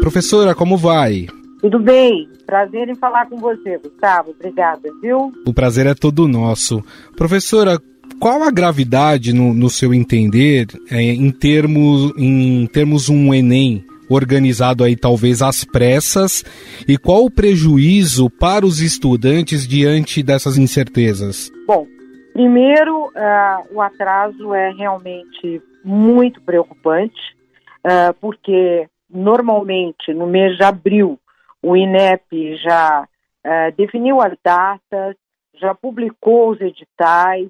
Professora, 0.00 0.54
como 0.54 0.76
vai? 0.76 1.26
Tudo 1.60 1.78
bem. 1.78 2.28
Prazer 2.46 2.88
em 2.88 2.94
falar 2.94 3.26
com 3.26 3.38
você, 3.38 3.78
Gustavo. 3.78 4.30
Obrigada, 4.30 4.90
viu? 5.00 5.32
O 5.46 5.54
prazer 5.54 5.86
é 5.86 5.94
todo 5.94 6.28
nosso. 6.28 6.82
Professora, 7.16 7.80
qual 8.20 8.42
a 8.42 8.50
gravidade, 8.50 9.32
no, 9.32 9.54
no 9.54 9.70
seu 9.70 9.94
entender, 9.94 10.66
é, 10.90 11.02
em, 11.02 11.30
termos, 11.30 12.12
em 12.16 12.66
termos 12.66 13.08
um 13.08 13.32
Enem 13.32 13.84
organizado 14.08 14.84
aí 14.84 14.94
talvez 14.94 15.40
às 15.42 15.64
pressas 15.64 16.44
e 16.86 16.98
qual 16.98 17.24
o 17.24 17.30
prejuízo 17.30 18.28
para 18.28 18.66
os 18.66 18.80
estudantes 18.80 19.66
diante 19.66 20.22
dessas 20.22 20.58
incertezas? 20.58 21.50
Bom, 21.66 21.86
primeiro, 22.32 23.06
uh, 23.06 23.74
o 23.74 23.80
atraso 23.80 24.54
é 24.54 24.70
realmente 24.70 25.62
muito 25.84 26.40
preocupante, 26.42 27.36
uh, 27.84 28.14
porque 28.20 28.88
normalmente 29.08 30.12
no 30.14 30.26
mês 30.26 30.56
de 30.56 30.64
abril 30.64 31.18
o 31.62 31.76
INEP 31.76 32.56
já 32.56 33.02
uh, 33.04 33.76
definiu 33.76 34.20
as 34.20 34.36
datas, 34.44 35.16
já 35.54 35.74
publicou 35.74 36.50
os 36.50 36.60
editais, 36.60 37.48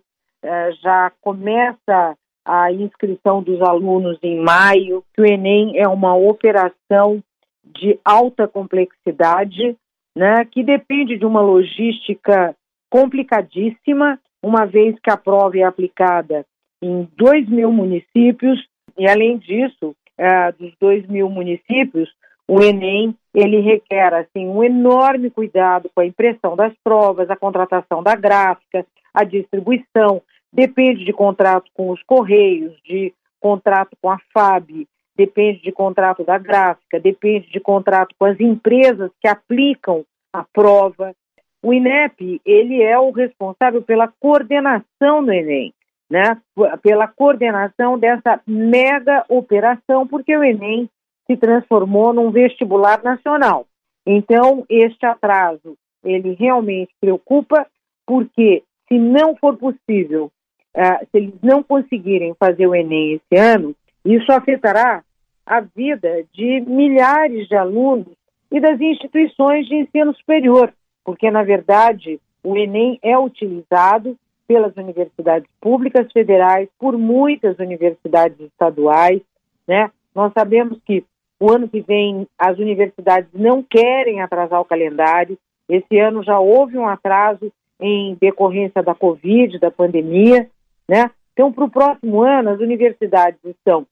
já 0.83 1.13
começa 1.21 2.17
a 2.45 2.73
inscrição 2.73 3.43
dos 3.43 3.61
alunos 3.63 4.19
em 4.23 4.41
maio, 4.41 5.05
que 5.15 5.23
o 5.23 5.25
Enem 5.25 5.79
é 5.79 5.87
uma 5.87 6.15
operação 6.17 7.23
de 7.65 7.99
alta 8.05 8.49
complexidade, 8.49 9.77
né, 10.17 10.45
que 10.45 10.63
depende 10.63 11.17
de 11.17 11.25
uma 11.25 11.41
logística 11.41 12.55
complicadíssima, 12.91 14.19
uma 14.43 14.67
vez 14.67 14.99
que 15.01 15.11
a 15.11 15.17
prova 15.17 15.59
é 15.59 15.63
aplicada 15.63 16.45
em 16.83 17.09
2 17.17 17.49
mil 17.49 17.71
municípios, 17.71 18.67
e 18.99 19.09
além 19.09 19.39
disso, 19.39 19.95
uh, 20.19 20.53
dos 20.59 20.73
2 20.81 21.07
mil 21.07 21.29
municípios, 21.31 22.11
o 22.49 22.61
Enem 22.61 23.15
ele 23.35 23.61
requer 23.61 24.13
assim 24.13 24.47
um 24.47 24.63
enorme 24.63 25.31
cuidado 25.31 25.91
com 25.95 26.01
a 26.01 26.07
impressão 26.07 26.55
das 26.55 26.73
provas, 26.85 27.31
a 27.31 27.37
contratação 27.37 28.03
da 28.03 28.15
gráfica, 28.15 28.85
a 29.15 29.25
distribuição, 29.25 30.21
depende 30.53 31.05
de 31.05 31.13
contrato 31.13 31.71
com 31.75 31.91
os 31.91 32.03
correios, 32.03 32.75
de 32.85 33.15
contrato 33.41 33.97
com 34.01 34.11
a 34.11 34.19
FAB, 34.33 34.87
depende 35.17 35.63
de 35.63 35.73
contrato 35.73 36.25
da 36.25 36.39
gráfica, 36.39 37.01
depende 37.01 37.51
de 37.51 37.61
contrato 37.61 38.15
com 38.19 38.25
as 38.25 38.39
empresas 38.39 39.11
que 39.21 39.29
aplicam 39.29 40.05
a 40.33 40.45
prova. 40.45 41.15
O 41.63 41.73
INEP, 41.73 42.41
ele 42.45 42.83
é 42.83 42.99
o 42.99 43.11
responsável 43.11 43.83
pela 43.83 44.09
coordenação 44.09 45.25
do 45.25 45.33
Enem, 45.33 45.73
né? 46.11 46.37
Pela 46.83 47.07
coordenação 47.07 47.97
dessa 47.97 48.41
mega 48.47 49.25
operação, 49.29 50.07
porque 50.07 50.37
o 50.37 50.43
Enem 50.43 50.91
se 51.27 51.37
transformou 51.37 52.13
num 52.13 52.31
vestibular 52.31 53.03
nacional. 53.03 53.67
Então, 54.05 54.65
este 54.69 55.07
atraso, 55.07 55.77
ele 56.05 56.35
realmente 56.35 56.93
preocupa, 57.01 57.67
porque 58.05 58.65
se 58.89 58.99
não 58.99 59.37
for 59.37 59.57
possível, 59.57 60.31
uh, 60.77 61.07
se 61.11 61.17
eles 61.17 61.35
não 61.43 61.63
conseguirem 61.63 62.35
fazer 62.35 62.67
o 62.67 62.75
Enem 62.75 63.15
esse 63.15 63.41
ano, 63.41 63.75
isso 64.05 64.33
afetará 64.33 65.05
a 65.47 65.61
vida 65.61 66.25
de 66.33 66.61
milhares 66.61 67.47
de 67.47 67.55
alunos 67.55 68.15
e 68.51 68.61
das 68.61 68.81
instituições 68.81 69.67
de 69.67 69.77
ensino 69.77 70.15
superior, 70.17 70.73
porque, 71.05 71.31
na 71.31 71.43
verdade, 71.43 72.21
o 72.43 72.57
Enem 72.57 72.99
é 73.03 73.19
utilizado 73.19 74.17
pelas 74.47 74.77
universidades 74.77 75.49
públicas 75.61 76.11
federais, 76.13 76.69
por 76.79 76.99
muitas 76.99 77.59
universidades 77.59 78.39
estaduais, 78.41 79.21
né? 79.67 79.91
Nós 80.15 80.33
sabemos 80.33 80.79
que 80.85 81.05
o 81.41 81.51
ano 81.51 81.69
que 81.69 81.81
vem 81.81 82.27
as 82.39 82.59
universidades 82.59 83.31
não 83.33 83.63
querem 83.63 84.21
atrasar 84.21 84.61
o 84.61 84.65
calendário. 84.65 85.39
Esse 85.69 85.99
ano 85.99 86.23
já 86.23 86.39
houve 86.39 86.77
um 86.77 86.87
atraso 86.87 87.51
em 87.81 88.15
decorrência 88.21 88.83
da 88.83 88.95
Covid, 88.95 89.59
da 89.59 89.71
pandemia, 89.71 90.49
né? 90.89 91.11
Então, 91.33 91.53
para 91.53 91.65
o 91.65 91.71
próximo 91.71 92.23
ano, 92.23 92.51
as 92.51 92.61
universidades 92.61 93.41
estão 93.45 93.87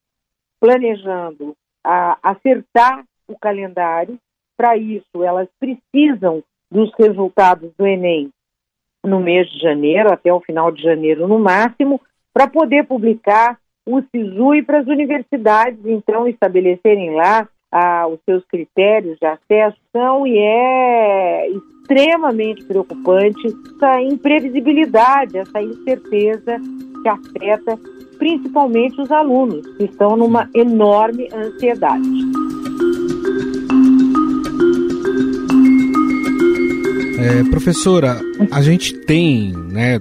planejando 0.61 1.57
a, 1.83 2.19
acertar 2.23 3.05
o 3.27 3.37
calendário. 3.39 4.19
Para 4.57 4.77
isso, 4.77 5.25
elas 5.25 5.49
precisam 5.59 6.45
dos 6.71 6.91
resultados 6.99 7.71
do 7.77 7.87
Enem 7.87 8.31
no 9.05 9.21
mês 9.21 9.49
de 9.51 9.59
janeiro, 9.59 10.13
até 10.13 10.33
o 10.33 10.41
final 10.41 10.71
de 10.71 10.83
janeiro 10.83 11.27
no 11.27 11.39
máximo, 11.39 12.01
para 12.33 12.47
poder 12.47 12.85
publicar 12.85 13.59
o 13.87 14.01
SISU 14.03 14.65
para 14.65 14.81
as 14.81 14.87
universidades, 14.87 15.81
então, 15.85 16.29
estabelecerem 16.29 17.15
lá 17.15 17.49
ah, 17.73 18.07
os 18.09 18.19
seus 18.25 18.45
critérios 18.47 19.19
de 19.19 19.27
acesso, 19.27 19.77
são 19.93 20.27
e 20.27 20.37
é 20.39 21.49
extremamente 21.49 22.65
preocupante 22.65 23.47
essa 23.77 24.03
imprevisibilidade, 24.03 25.39
essa 25.39 25.63
incerteza 25.63 26.59
que 27.03 27.09
afeta 27.09 27.79
principalmente 28.19 29.01
os 29.01 29.11
alunos, 29.11 29.67
que 29.77 29.85
estão 29.85 30.17
numa 30.17 30.49
enorme 30.55 31.29
ansiedade. 31.33 32.09
É, 37.23 37.45
professora, 37.51 38.19
a 38.51 38.63
gente 38.63 38.95
tem, 38.95 39.53
né, 39.53 39.99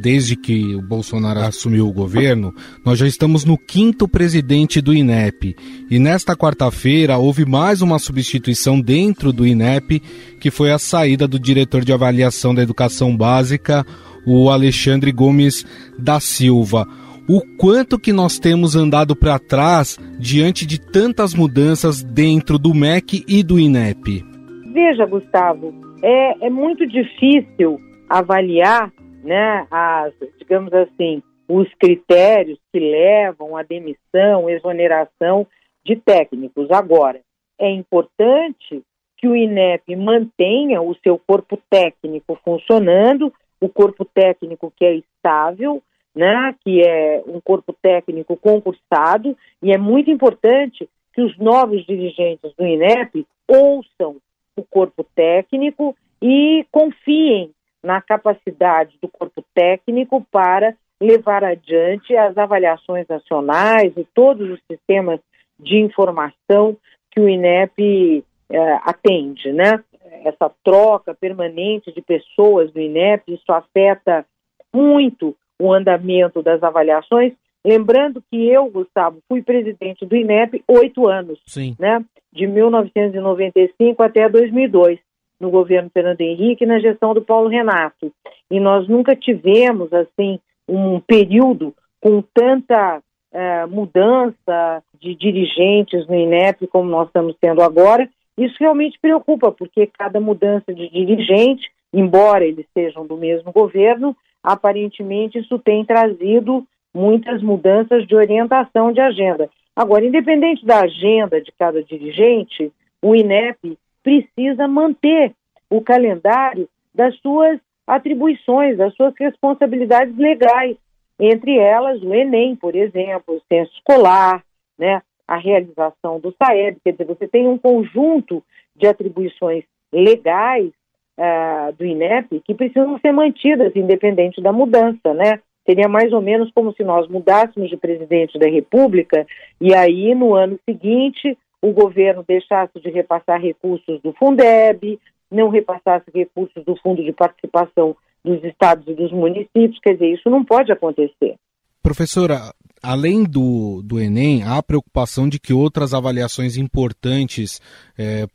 desde 0.00 0.34
que 0.34 0.74
o 0.74 0.80
Bolsonaro 0.80 1.40
assumiu 1.40 1.86
o 1.86 1.92
governo, 1.92 2.54
nós 2.82 2.98
já 2.98 3.06
estamos 3.06 3.44
no 3.44 3.58
quinto 3.58 4.08
presidente 4.08 4.80
do 4.80 4.94
INEP. 4.94 5.54
E 5.90 5.98
nesta 5.98 6.34
quarta-feira 6.34 7.18
houve 7.18 7.44
mais 7.44 7.82
uma 7.82 7.98
substituição 7.98 8.80
dentro 8.80 9.30
do 9.30 9.46
INEP, 9.46 10.00
que 10.40 10.50
foi 10.50 10.72
a 10.72 10.78
saída 10.78 11.28
do 11.28 11.38
diretor 11.38 11.84
de 11.84 11.92
avaliação 11.92 12.54
da 12.54 12.62
educação 12.62 13.14
básica, 13.14 13.84
o 14.26 14.48
Alexandre 14.48 15.12
Gomes 15.12 15.66
da 15.98 16.18
Silva. 16.18 16.88
O 17.28 17.42
quanto 17.58 17.98
que 17.98 18.10
nós 18.10 18.38
temos 18.38 18.74
andado 18.74 19.14
para 19.14 19.38
trás 19.38 19.98
diante 20.18 20.64
de 20.64 20.80
tantas 20.80 21.34
mudanças 21.34 22.02
dentro 22.02 22.58
do 22.58 22.72
MEC 22.72 23.22
e 23.28 23.42
do 23.42 23.60
INEP? 23.60 24.24
Veja, 24.72 25.04
Gustavo, 25.04 25.74
é, 26.02 26.46
é 26.46 26.50
muito 26.50 26.86
difícil 26.86 27.80
avaliar, 28.08 28.92
né, 29.22 29.66
as, 29.70 30.12
digamos 30.38 30.72
assim, 30.72 31.22
os 31.48 31.68
critérios 31.74 32.58
que 32.72 32.78
levam 32.78 33.56
à 33.56 33.62
demissão, 33.62 34.48
exoneração 34.48 35.46
de 35.84 35.96
técnicos. 35.96 36.70
Agora, 36.70 37.20
é 37.58 37.70
importante 37.70 38.82
que 39.16 39.26
o 39.26 39.34
INEP 39.34 39.96
mantenha 39.96 40.80
o 40.80 40.94
seu 41.02 41.18
corpo 41.18 41.58
técnico 41.68 42.38
funcionando, 42.44 43.32
o 43.60 43.68
corpo 43.68 44.04
técnico 44.04 44.72
que 44.76 44.84
é 44.84 44.94
estável, 44.94 45.82
né, 46.14 46.54
que 46.64 46.82
é 46.82 47.22
um 47.26 47.40
corpo 47.40 47.74
técnico 47.82 48.36
concursado, 48.36 49.36
e 49.62 49.72
é 49.72 49.78
muito 49.78 50.10
importante 50.10 50.88
que 51.12 51.22
os 51.22 51.36
novos 51.38 51.84
dirigentes 51.84 52.52
do 52.56 52.64
INEP 52.64 53.26
ouçam 53.48 54.16
o 54.60 54.66
corpo 54.68 55.04
técnico 55.14 55.96
e 56.20 56.66
confiem 56.70 57.50
na 57.82 58.00
capacidade 58.00 58.98
do 59.00 59.08
corpo 59.08 59.44
técnico 59.54 60.24
para 60.30 60.74
levar 61.00 61.44
adiante 61.44 62.16
as 62.16 62.36
avaliações 62.36 63.06
nacionais 63.08 63.92
e 63.96 64.04
todos 64.14 64.50
os 64.50 64.60
sistemas 64.70 65.20
de 65.58 65.76
informação 65.78 66.76
que 67.10 67.20
o 67.20 67.28
INEP 67.28 68.24
eh, 68.50 68.78
atende, 68.82 69.52
né? 69.52 69.82
Essa 70.24 70.50
troca 70.64 71.14
permanente 71.14 71.92
de 71.92 72.02
pessoas 72.02 72.72
do 72.72 72.80
INEP, 72.80 73.34
isso 73.34 73.52
afeta 73.52 74.26
muito 74.74 75.36
o 75.60 75.72
andamento 75.72 76.42
das 76.42 76.62
avaliações. 76.62 77.32
Lembrando 77.64 78.22
que 78.30 78.48
eu, 78.48 78.70
Gustavo, 78.70 79.18
fui 79.28 79.42
presidente 79.42 80.06
do 80.06 80.16
INEP 80.16 80.62
oito 80.68 81.08
anos, 81.08 81.40
Sim. 81.46 81.76
né? 81.78 82.04
De 82.32 82.46
1995 82.46 84.02
até 84.02 84.28
2002 84.28 84.98
no 85.40 85.50
governo 85.50 85.90
Fernando 85.92 86.20
Henrique 86.20 86.66
na 86.66 86.78
gestão 86.78 87.14
do 87.14 87.22
Paulo 87.22 87.48
Renato. 87.48 88.12
E 88.50 88.58
nós 88.58 88.88
nunca 88.88 89.14
tivemos, 89.14 89.92
assim, 89.92 90.40
um 90.68 91.00
período 91.00 91.74
com 92.00 92.22
tanta 92.34 92.98
uh, 92.98 93.68
mudança 93.68 94.82
de 95.00 95.14
dirigentes 95.14 96.06
no 96.06 96.14
INEP 96.14 96.66
como 96.66 96.88
nós 96.88 97.06
estamos 97.06 97.36
tendo 97.40 97.62
agora. 97.62 98.08
Isso 98.36 98.54
realmente 98.60 98.98
preocupa, 99.00 99.50
porque 99.50 99.86
cada 99.86 100.20
mudança 100.20 100.72
de 100.72 100.88
dirigente, 100.88 101.68
embora 101.92 102.44
eles 102.44 102.66
sejam 102.72 103.06
do 103.06 103.16
mesmo 103.16 103.52
governo, 103.52 104.16
aparentemente 104.42 105.38
isso 105.38 105.58
tem 105.58 105.84
trazido 105.84 106.64
muitas 106.98 107.40
mudanças 107.42 108.06
de 108.06 108.14
orientação 108.14 108.92
de 108.92 109.00
agenda. 109.00 109.48
Agora, 109.74 110.04
independente 110.04 110.66
da 110.66 110.80
agenda 110.80 111.40
de 111.40 111.52
cada 111.52 111.82
dirigente, 111.82 112.72
o 113.00 113.14
INEP 113.14 113.78
precisa 114.02 114.66
manter 114.66 115.32
o 115.70 115.80
calendário 115.80 116.68
das 116.92 117.16
suas 117.20 117.60
atribuições, 117.86 118.76
das 118.76 118.92
suas 118.94 119.14
responsabilidades 119.16 120.16
legais, 120.16 120.76
entre 121.20 121.56
elas 121.56 122.02
o 122.02 122.12
Enem, 122.12 122.56
por 122.56 122.74
exemplo, 122.74 123.36
o 123.36 123.42
censo 123.48 123.72
escolar, 123.74 124.42
né, 124.76 125.00
a 125.26 125.36
realização 125.36 126.18
do 126.18 126.34
SAEB, 126.36 126.78
quer 126.82 126.92
dizer, 126.92 127.04
você 127.04 127.28
tem 127.28 127.46
um 127.46 127.58
conjunto 127.58 128.42
de 128.74 128.86
atribuições 128.86 129.64
legais 129.92 130.70
uh, 131.18 131.72
do 131.76 131.84
INEP 131.84 132.40
que 132.44 132.54
precisam 132.54 132.98
ser 132.98 133.12
mantidas, 133.12 133.76
independente 133.76 134.40
da 134.40 134.52
mudança, 134.52 135.12
né? 135.14 135.40
Seria 135.68 135.86
mais 135.86 136.12
ou 136.14 136.22
menos 136.22 136.50
como 136.52 136.72
se 136.72 136.82
nós 136.82 137.06
mudássemos 137.08 137.68
de 137.68 137.76
presidente 137.76 138.38
da 138.38 138.48
República 138.48 139.26
e 139.60 139.74
aí, 139.74 140.14
no 140.14 140.34
ano 140.34 140.58
seguinte, 140.64 141.36
o 141.60 141.72
governo 141.72 142.24
deixasse 142.26 142.80
de 142.80 142.88
repassar 142.88 143.38
recursos 143.38 144.00
do 144.00 144.14
Fundeb, 144.14 144.98
não 145.30 145.50
repassasse 145.50 146.06
recursos 146.14 146.64
do 146.64 146.74
Fundo 146.76 147.04
de 147.04 147.12
Participação 147.12 147.94
dos 148.24 148.42
Estados 148.44 148.88
e 148.88 148.94
dos 148.94 149.12
municípios. 149.12 149.78
Quer 149.82 149.92
dizer, 149.92 150.14
isso 150.14 150.30
não 150.30 150.42
pode 150.42 150.72
acontecer. 150.72 151.34
Professora, 151.82 152.50
além 152.82 153.24
do, 153.24 153.82
do 153.82 154.00
Enem, 154.00 154.42
há 154.42 154.62
preocupação 154.62 155.28
de 155.28 155.38
que 155.38 155.52
outras 155.52 155.94
avaliações 155.94 156.56
importantes 156.56 157.60
é, 157.96 158.26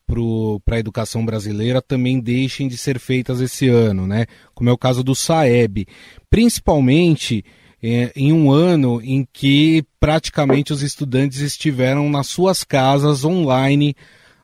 para 0.66 0.76
a 0.76 0.80
educação 0.80 1.26
brasileira 1.26 1.82
também 1.82 2.20
deixem 2.20 2.68
de 2.68 2.78
ser 2.78 3.00
feitas 3.00 3.42
esse 3.42 3.68
ano, 3.68 4.08
né? 4.08 4.26
Como 4.54 4.70
é 4.70 4.74
o 4.74 4.78
caso 4.78 5.04
do 5.04 5.16
SAEB. 5.16 5.88
Principalmente 6.30 7.44
é, 7.82 8.12
em 8.16 8.32
um 8.32 8.52
ano 8.52 9.02
em 9.04 9.28
que 9.32 9.84
praticamente 10.00 10.72
os 10.72 10.82
estudantes 10.82 11.42
estiveram 11.42 12.10
nas 12.10 12.28
suas 12.28 12.64
casas 12.64 13.26
online 13.26 13.96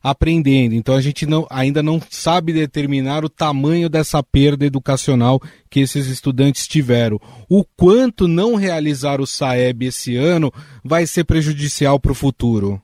aprendendo. 0.02 0.74
Então 0.74 0.96
a 0.96 1.02
gente 1.02 1.26
não, 1.26 1.46
ainda 1.50 1.84
não 1.84 2.00
sabe 2.00 2.54
determinar 2.54 3.24
o 3.24 3.30
tamanho 3.30 3.90
dessa 3.90 4.24
perda 4.24 4.66
educacional 4.66 5.40
que 5.70 5.82
esses 5.82 6.08
estudantes 6.08 6.68
tiveram. 6.68 7.20
O 7.50 7.64
quanto 7.78 8.28
não 8.28 8.56
realizar 8.56 9.20
o 9.20 9.28
SAEB 9.28 9.88
esse 9.88 10.16
ano 10.16 10.52
vai 10.84 11.06
ser 11.06 11.26
prejudicial 11.26 12.00
para 12.00 12.12
o 12.12 12.16
futuro? 12.16 12.82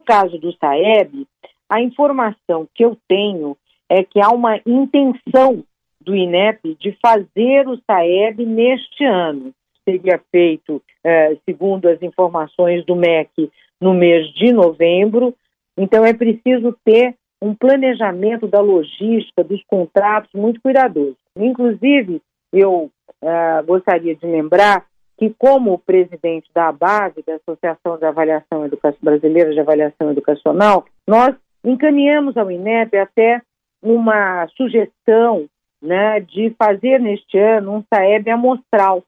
No 0.00 0.04
caso 0.06 0.38
do 0.38 0.52
SAEB, 0.52 1.26
a 1.68 1.80
informação 1.80 2.68
que 2.74 2.84
eu 2.84 2.96
tenho 3.08 3.56
é 3.88 4.02
que 4.02 4.20
há 4.20 4.30
uma 4.30 4.58
intenção 4.66 5.64
do 6.00 6.14
INEP 6.14 6.76
de 6.78 6.96
fazer 7.00 7.66
o 7.66 7.78
SAEB 7.86 8.44
neste 8.44 9.04
ano. 9.04 9.52
seria 9.86 10.18
feito, 10.32 10.82
eh, 11.04 11.36
segundo 11.44 11.86
as 11.88 12.00
informações 12.00 12.86
do 12.86 12.96
MEC, 12.96 13.50
no 13.78 13.92
mês 13.92 14.32
de 14.32 14.50
novembro. 14.50 15.34
Então, 15.76 16.04
é 16.04 16.12
preciso 16.12 16.76
ter 16.84 17.14
um 17.42 17.54
planejamento 17.54 18.46
da 18.46 18.60
logística, 18.60 19.44
dos 19.44 19.62
contratos 19.66 20.30
muito 20.34 20.60
cuidadoso. 20.60 21.16
Inclusive, 21.36 22.22
eu 22.52 22.90
eh, 23.22 23.62
gostaria 23.66 24.14
de 24.14 24.26
lembrar 24.26 24.86
que, 25.18 25.34
como 25.38 25.78
presidente 25.78 26.48
da 26.54 26.68
ABAV, 26.68 27.22
da 27.26 27.34
Associação 27.36 27.98
de 27.98 28.04
Avaliação 28.04 28.64
Educa 28.64 28.94
Brasileira 29.02 29.52
de 29.52 29.60
Avaliação 29.60 30.10
Educacional, 30.10 30.86
nós 31.06 31.34
encaminhamos 31.64 32.36
ao 32.36 32.50
INEP 32.50 32.96
até 32.96 33.42
uma 33.82 34.46
sugestão 34.56 35.46
né, 35.82 36.20
de 36.20 36.54
fazer 36.58 36.98
neste 36.98 37.38
ano 37.38 37.74
um 37.74 37.84
SAEB 37.92 38.30
amostral 38.30 38.98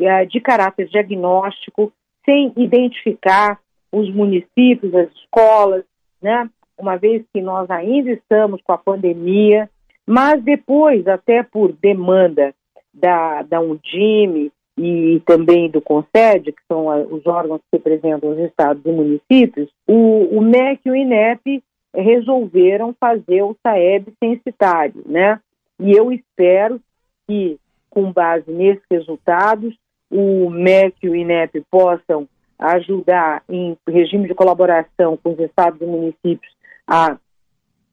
uh, 0.00 0.26
de 0.26 0.40
caráter 0.40 0.88
diagnóstico, 0.88 1.92
sem 2.24 2.52
identificar 2.56 3.58
os 3.92 4.12
municípios, 4.12 4.94
as 4.94 5.10
escolas, 5.12 5.84
né, 6.22 6.48
uma 6.78 6.96
vez 6.96 7.24
que 7.32 7.40
nós 7.40 7.70
ainda 7.70 8.10
estamos 8.10 8.60
com 8.62 8.72
a 8.72 8.78
pandemia, 8.78 9.68
mas 10.06 10.42
depois, 10.42 11.06
até 11.06 11.42
por 11.42 11.72
demanda 11.72 12.54
da, 12.92 13.42
da 13.42 13.60
Undime 13.60 14.52
e 14.76 15.20
também 15.26 15.70
do 15.70 15.80
CONSED, 15.80 16.52
que 16.52 16.62
são 16.66 16.86
os 17.10 17.26
órgãos 17.26 17.60
que 17.60 17.76
representam 17.76 18.30
os 18.30 18.38
estados 18.38 18.84
e 18.84 18.90
municípios, 18.90 19.70
o, 19.86 20.38
o 20.38 20.40
MEC 20.40 20.80
e 20.86 20.90
o 20.90 20.96
INEP 20.96 21.62
resolveram 21.94 22.94
fazer 22.98 23.42
o 23.42 23.56
SAEB 23.62 24.12
censitário, 24.18 25.02
né? 25.06 25.38
E 25.78 25.92
eu 25.92 26.10
espero 26.10 26.80
que, 27.26 27.58
com 27.90 28.10
base 28.10 28.50
nesses 28.50 28.84
resultados, 28.90 29.74
o 30.10 30.48
MEC 30.50 30.96
e 31.02 31.08
o 31.08 31.16
INEP 31.16 31.62
possam 31.70 32.26
ajudar 32.58 33.42
em 33.48 33.76
regime 33.88 34.28
de 34.28 34.34
colaboração 34.34 35.18
com 35.22 35.32
os 35.32 35.38
estados 35.38 35.80
e 35.80 35.84
municípios 35.84 36.52
a 36.86 37.16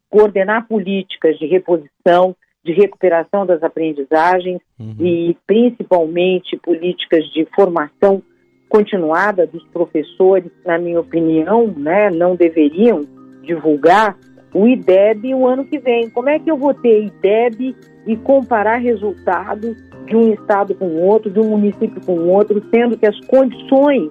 coordenar 0.09 0.67
políticas 0.67 1.37
de 1.37 1.45
reposição, 1.45 2.35
de 2.63 2.73
recuperação 2.73 3.45
das 3.45 3.63
aprendizagens 3.63 4.59
uhum. 4.79 4.95
e 4.99 5.37
principalmente 5.45 6.57
políticas 6.57 7.25
de 7.31 7.47
formação 7.55 8.21
continuada 8.67 9.47
dos 9.47 9.63
professores, 9.67 10.51
na 10.65 10.77
minha 10.77 10.99
opinião, 10.99 11.67
né, 11.67 12.09
não 12.11 12.35
deveriam 12.35 13.01
divulgar 13.41 14.15
o 14.53 14.67
IDEB 14.67 15.33
o 15.33 15.47
ano 15.47 15.65
que 15.65 15.79
vem. 15.79 16.09
Como 16.09 16.29
é 16.29 16.39
que 16.39 16.49
eu 16.49 16.57
vou 16.57 16.73
ter 16.73 17.05
IDEB 17.05 17.75
e 18.05 18.15
comparar 18.17 18.77
resultados 18.77 19.75
de 20.05 20.15
um 20.15 20.33
estado 20.33 20.73
com 20.75 21.01
outro, 21.01 21.29
de 21.29 21.39
um 21.39 21.49
município 21.49 22.01
com 22.05 22.27
outro, 22.27 22.63
sendo 22.69 22.97
que 22.97 23.05
as 23.05 23.19
condições 23.25 24.09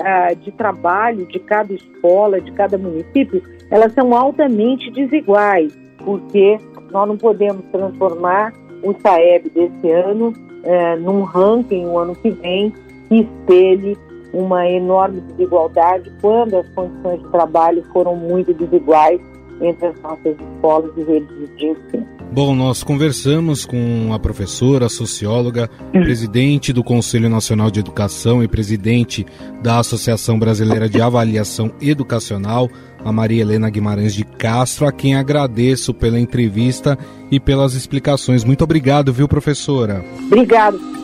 ah, 0.00 0.32
de 0.34 0.50
trabalho 0.52 1.26
de 1.26 1.38
cada 1.38 1.72
escola, 1.72 2.40
de 2.40 2.52
cada 2.52 2.76
município, 2.76 3.42
elas 3.70 3.92
são 3.92 4.14
altamente 4.14 4.90
desiguais, 4.90 5.76
porque 6.04 6.58
nós 6.90 7.08
não 7.08 7.16
podemos 7.16 7.64
transformar 7.72 8.52
o 8.82 8.94
SAEB 9.00 9.50
desse 9.50 9.90
ano 9.90 10.32
eh, 10.64 10.96
num 10.96 11.22
ranking 11.22 11.86
o 11.86 11.98
ano 11.98 12.14
que 12.14 12.30
vem 12.30 12.72
que 13.08 13.20
espelhe 13.20 13.96
uma 14.32 14.68
enorme 14.68 15.20
desigualdade 15.20 16.12
quando 16.20 16.56
as 16.56 16.68
condições 16.70 17.22
de 17.22 17.28
trabalho 17.30 17.84
foram 17.92 18.16
muito 18.16 18.52
desiguais 18.52 19.20
entre 19.60 19.86
as 19.86 20.00
nossas 20.02 20.36
escolas 20.38 20.90
e 20.96 21.02
redes 21.04 21.56
de 21.56 21.66
ensino. 21.68 22.15
Bom, 22.32 22.54
nós 22.54 22.82
conversamos 22.82 23.64
com 23.64 24.12
a 24.12 24.18
professora, 24.18 24.88
socióloga, 24.88 25.70
presidente 25.92 26.72
do 26.72 26.84
Conselho 26.84 27.30
Nacional 27.30 27.70
de 27.70 27.80
Educação 27.80 28.42
e 28.42 28.48
presidente 28.48 29.24
da 29.62 29.78
Associação 29.78 30.38
Brasileira 30.38 30.88
de 30.88 31.00
Avaliação 31.00 31.72
Educacional, 31.80 32.68
a 33.04 33.10
Maria 33.10 33.40
Helena 33.40 33.70
Guimarães 33.70 34.14
de 34.14 34.24
Castro, 34.24 34.86
a 34.86 34.92
quem 34.92 35.14
agradeço 35.14 35.94
pela 35.94 36.20
entrevista 36.20 36.98
e 37.30 37.40
pelas 37.40 37.74
explicações. 37.74 38.44
Muito 38.44 38.64
obrigado, 38.64 39.12
viu, 39.12 39.26
professora? 39.26 40.04
Obrigado. 40.26 40.96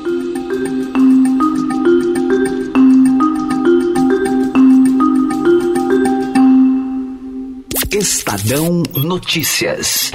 Estadão 7.95 8.83
Notícias. 8.97 10.11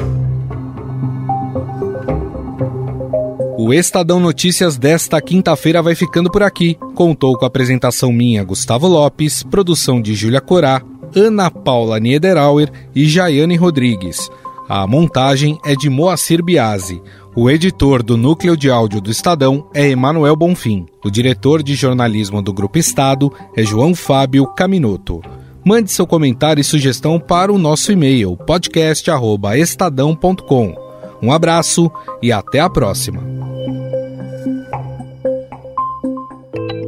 O 3.67 3.73
Estadão 3.73 4.19
Notícias 4.21 4.77
desta 4.77 5.21
quinta-feira 5.21 5.81
vai 5.81 5.93
ficando 5.93 6.31
por 6.31 6.41
aqui. 6.41 6.77
Contou 6.95 7.37
com 7.37 7.43
a 7.43 7.49
apresentação 7.49 8.13
minha, 8.13 8.41
Gustavo 8.41 8.87
Lopes, 8.87 9.43
produção 9.43 10.01
de 10.01 10.15
Júlia 10.15 10.39
Corá, 10.39 10.81
Ana 11.13 11.51
Paula 11.51 11.99
Niederauer 11.99 12.71
e 12.95 13.05
Jaiane 13.05 13.57
Rodrigues. 13.57 14.29
A 14.69 14.87
montagem 14.87 15.59
é 15.65 15.75
de 15.75 15.89
Moacir 15.89 16.41
Biasi. 16.41 17.01
O 17.35 17.49
editor 17.49 18.01
do 18.01 18.15
núcleo 18.15 18.55
de 18.55 18.71
áudio 18.71 19.01
do 19.01 19.11
Estadão 19.11 19.69
é 19.73 19.89
Emanuel 19.89 20.37
Bonfim. 20.37 20.85
O 21.03 21.11
diretor 21.11 21.61
de 21.61 21.75
jornalismo 21.75 22.41
do 22.41 22.53
Grupo 22.53 22.77
Estado 22.77 23.33
é 23.53 23.63
João 23.63 23.93
Fábio 23.93 24.47
Caminoto. 24.47 25.19
Mande 25.65 25.91
seu 25.91 26.07
comentário 26.07 26.61
e 26.61 26.63
sugestão 26.63 27.19
para 27.19 27.51
o 27.51 27.57
nosso 27.57 27.91
e-mail 27.91 28.37
podcast@estadão.com. 28.37 30.87
Um 31.21 31.33
abraço 31.33 31.91
e 32.21 32.31
até 32.31 32.61
a 32.61 32.69
próxima. 32.69 33.36